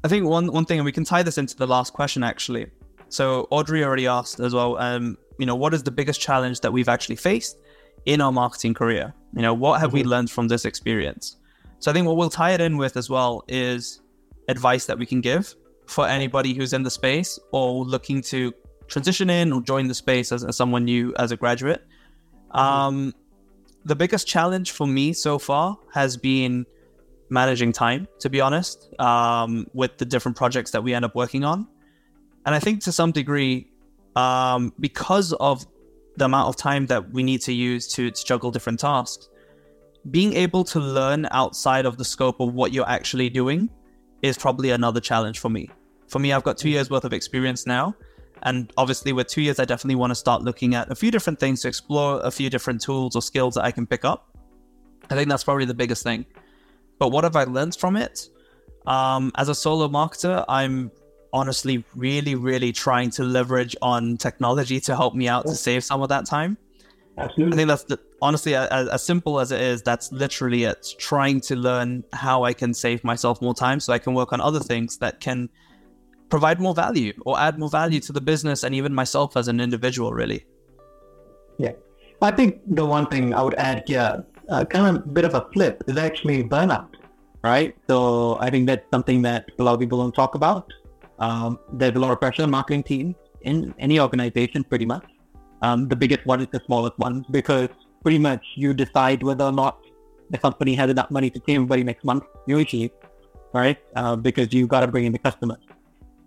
[0.06, 2.68] I think one one thing, and we can tie this into the last question actually.
[3.10, 4.78] So Audrey already asked as well.
[4.78, 7.58] Um, you know, what is the biggest challenge that we've actually faced
[8.06, 9.14] in our marketing career?
[9.36, 9.98] You know, what have mm-hmm.
[9.98, 11.38] we learned from this experience?
[11.80, 14.02] So I think what we'll tie it in with as well is
[14.48, 15.56] advice that we can give
[15.88, 18.54] for anybody who's in the space or looking to
[18.88, 21.86] transition in or join the space as, as someone new as a graduate.
[22.52, 23.14] Um,
[23.86, 26.66] the biggest challenge for me so far has been
[27.30, 31.44] managing time, to be honest, um, with the different projects that we end up working
[31.44, 31.68] on.
[32.46, 33.72] And I think to some degree,
[34.16, 35.66] um, because of
[36.18, 39.30] the amount of time that we need to use to, to juggle different tasks,
[40.10, 43.70] being able to learn outside of the scope of what you're actually doing
[44.22, 45.70] is probably another challenge for me.
[46.08, 47.96] For me, I've got two years worth of experience now.
[48.44, 51.40] And obviously, with two years, I definitely want to start looking at a few different
[51.40, 54.36] things to explore a few different tools or skills that I can pick up.
[55.10, 56.26] I think that's probably the biggest thing.
[56.98, 58.30] But what have I learned from it?
[58.88, 60.92] Um, as a solo marketer, I'm
[61.34, 66.02] honestly really, really trying to leverage on technology to help me out to save some
[66.02, 66.58] of that time.
[67.18, 67.54] Absolutely.
[67.54, 69.82] I think that's the, honestly as, as simple as it is.
[69.82, 70.88] That's literally it.
[70.98, 74.42] Trying to learn how I can save myself more time so I can work on
[74.42, 75.50] other things that can
[76.30, 79.60] provide more value or add more value to the business and even myself as an
[79.60, 80.14] individual.
[80.14, 80.46] Really.
[81.58, 81.74] Yeah,
[82.22, 85.34] I think the one thing I would add here, uh, kind of a bit of
[85.36, 86.88] a flip, is actually burnout.
[87.44, 87.76] Right.
[87.88, 90.72] So I think that's something that a lot of people don't talk about.
[91.22, 95.06] Um, there's a lot of pressure on marketing teams in any organization, pretty much.
[95.62, 97.70] Um, the biggest one is the smallest one because
[98.04, 99.80] pretty much you decide whether or not
[100.32, 102.92] the company has enough money to pay everybody next month, usually,
[103.54, 103.78] right?
[103.96, 105.60] Uh, because you got to bring in the customers.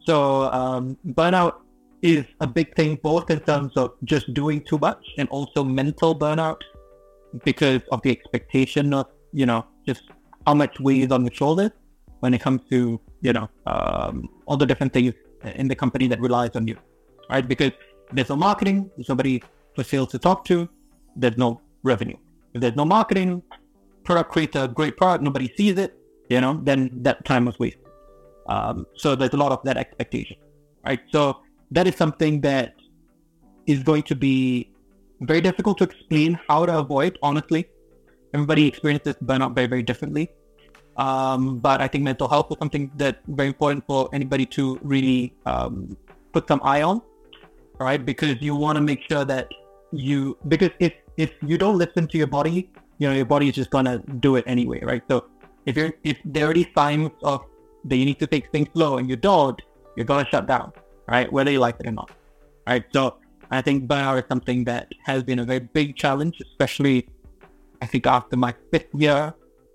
[0.06, 1.54] So um, burnout
[2.02, 6.14] is a big thing, both in terms of just doing too much and also mental
[6.14, 6.60] burnout
[7.44, 10.02] because of the expectation of, you know, just
[10.46, 11.70] how much weight is on the shoulders
[12.20, 15.14] when it comes to, you know, um, all the different things
[15.54, 16.76] in the company that relies on you,
[17.30, 17.46] right?
[17.46, 17.72] Because
[18.12, 19.42] there's no marketing, there's nobody
[19.74, 20.68] for sales to talk to,
[21.16, 22.16] there's no revenue.
[22.54, 23.42] If there's no marketing,
[24.04, 27.82] product creates a great product, nobody sees it, you know, then that time was wasted.
[28.48, 30.36] Um, so there's a lot of that expectation,
[30.84, 31.00] right?
[31.10, 31.38] So
[31.70, 32.74] that is something that
[33.66, 34.70] is going to be
[35.20, 37.66] very difficult to explain how to avoid, honestly.
[38.34, 40.30] Everybody experiences burnout very, very differently.
[40.96, 45.34] Um, but I think mental health is something that very important for anybody to really
[45.46, 45.96] um,
[46.32, 47.02] put some eye on,
[47.78, 48.04] right?
[48.04, 49.48] Because you want to make sure that
[49.92, 53.54] you, because if, if you don't listen to your body, you know, your body is
[53.54, 55.02] just to do it anyway, right?
[55.08, 55.26] So
[55.66, 57.44] if you're, if there are already signs of
[57.84, 59.60] that you need to take things slow and you don't,
[59.96, 60.72] you're to shut down,
[61.08, 61.30] right?
[61.32, 62.10] Whether you like it or not,
[62.66, 62.84] right?
[62.92, 63.16] So
[63.50, 67.08] I think burnout is something that has been a very big challenge, especially
[67.82, 69.34] I think after my fifth year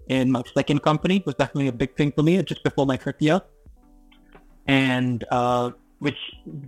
[0.10, 3.22] in my second company was definitely a big thing for me just before my fifth
[3.22, 3.42] year.
[4.68, 6.18] And uh, which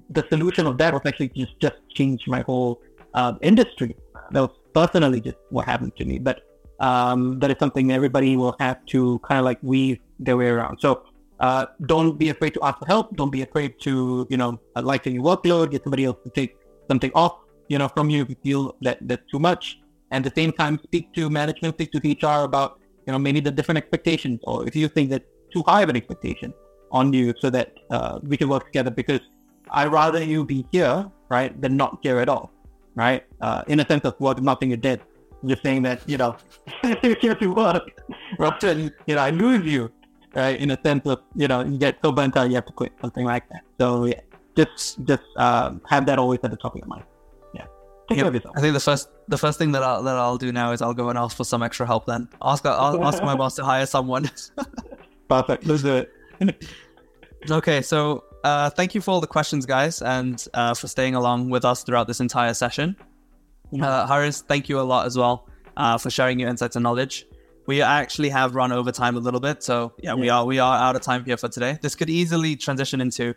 [0.09, 2.81] the solution of that was actually just, just change my whole
[3.13, 3.95] uh, industry.
[4.31, 6.19] That was personally just what happened to me.
[6.19, 6.41] But
[6.79, 10.79] um, that is something everybody will have to kind of like weave their way around.
[10.79, 11.03] So
[11.39, 13.15] uh, don't be afraid to ask for help.
[13.15, 16.55] Don't be afraid to, you know, lighten your workload, get somebody else to take
[16.87, 19.79] something off, you know, from you if you feel that that's too much.
[20.11, 22.80] And at the same time, speak to management, speak to HR about,
[23.11, 25.97] you know, maybe the different expectations, or if you think that too high of an
[25.97, 26.53] expectation
[26.91, 28.89] on you, so that uh, we can work together.
[28.89, 29.19] Because
[29.69, 32.51] I rather you be here, right, than not here at all,
[32.95, 33.23] right?
[33.41, 35.01] Uh, in a sense of work, not being dead.
[35.45, 36.37] Just saying that, you know,
[37.03, 37.83] you're here to work,
[38.39, 39.91] rather you know, I lose you
[40.33, 40.57] right?
[40.59, 42.93] In a sense of, you know, you get so burnt out, you have to quit,
[43.01, 43.63] something like that.
[43.79, 44.21] So yeah,
[44.55, 47.03] just just uh, have that always at the top of your mind.
[47.53, 47.65] Yeah,
[48.07, 48.17] take Yep.
[48.17, 48.55] care of yourself.
[48.57, 50.93] I think the first the first thing that I'll that I'll do now is I'll
[50.93, 52.05] go and ask for some extra help.
[52.05, 54.29] Then ask I'll ask my boss to hire someone.
[55.29, 55.65] Perfect.
[55.65, 56.05] Let's do
[56.39, 56.65] it.
[57.49, 61.49] okay, so uh, thank you for all the questions, guys, and uh, for staying along
[61.49, 62.95] with us throughout this entire session.
[63.73, 67.25] Uh, Hariz, thank you a lot as well uh, for sharing your insights and knowledge.
[67.67, 70.77] We actually have run over time a little bit, so yeah, we are we are
[70.77, 71.79] out of time here for today.
[71.81, 73.33] This could easily transition into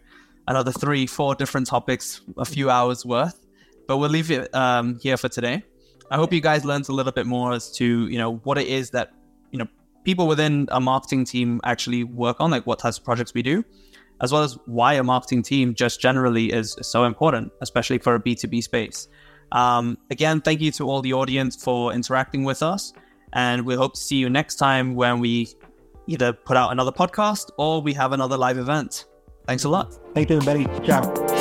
[0.48, 3.46] another three, four different topics, a few hours worth,
[3.86, 5.62] but we'll leave it um, here for today.
[6.10, 8.68] I hope you guys learned a little bit more as to you know what it
[8.68, 9.12] is that
[9.50, 9.66] you know
[10.04, 13.64] people within a marketing team actually work on, like what types of projects we do,
[14.20, 18.20] as well as why a marketing team just generally is, so important, especially for a
[18.20, 19.08] B2B space.
[19.52, 22.92] Um, again, thank you to all the audience for interacting with us.
[23.32, 25.48] And we hope to see you next time when we
[26.06, 29.06] either put out another podcast or we have another live event.
[29.46, 29.98] Thanks a lot.
[30.14, 30.66] Thanks everybody.
[30.86, 31.33] Ciao.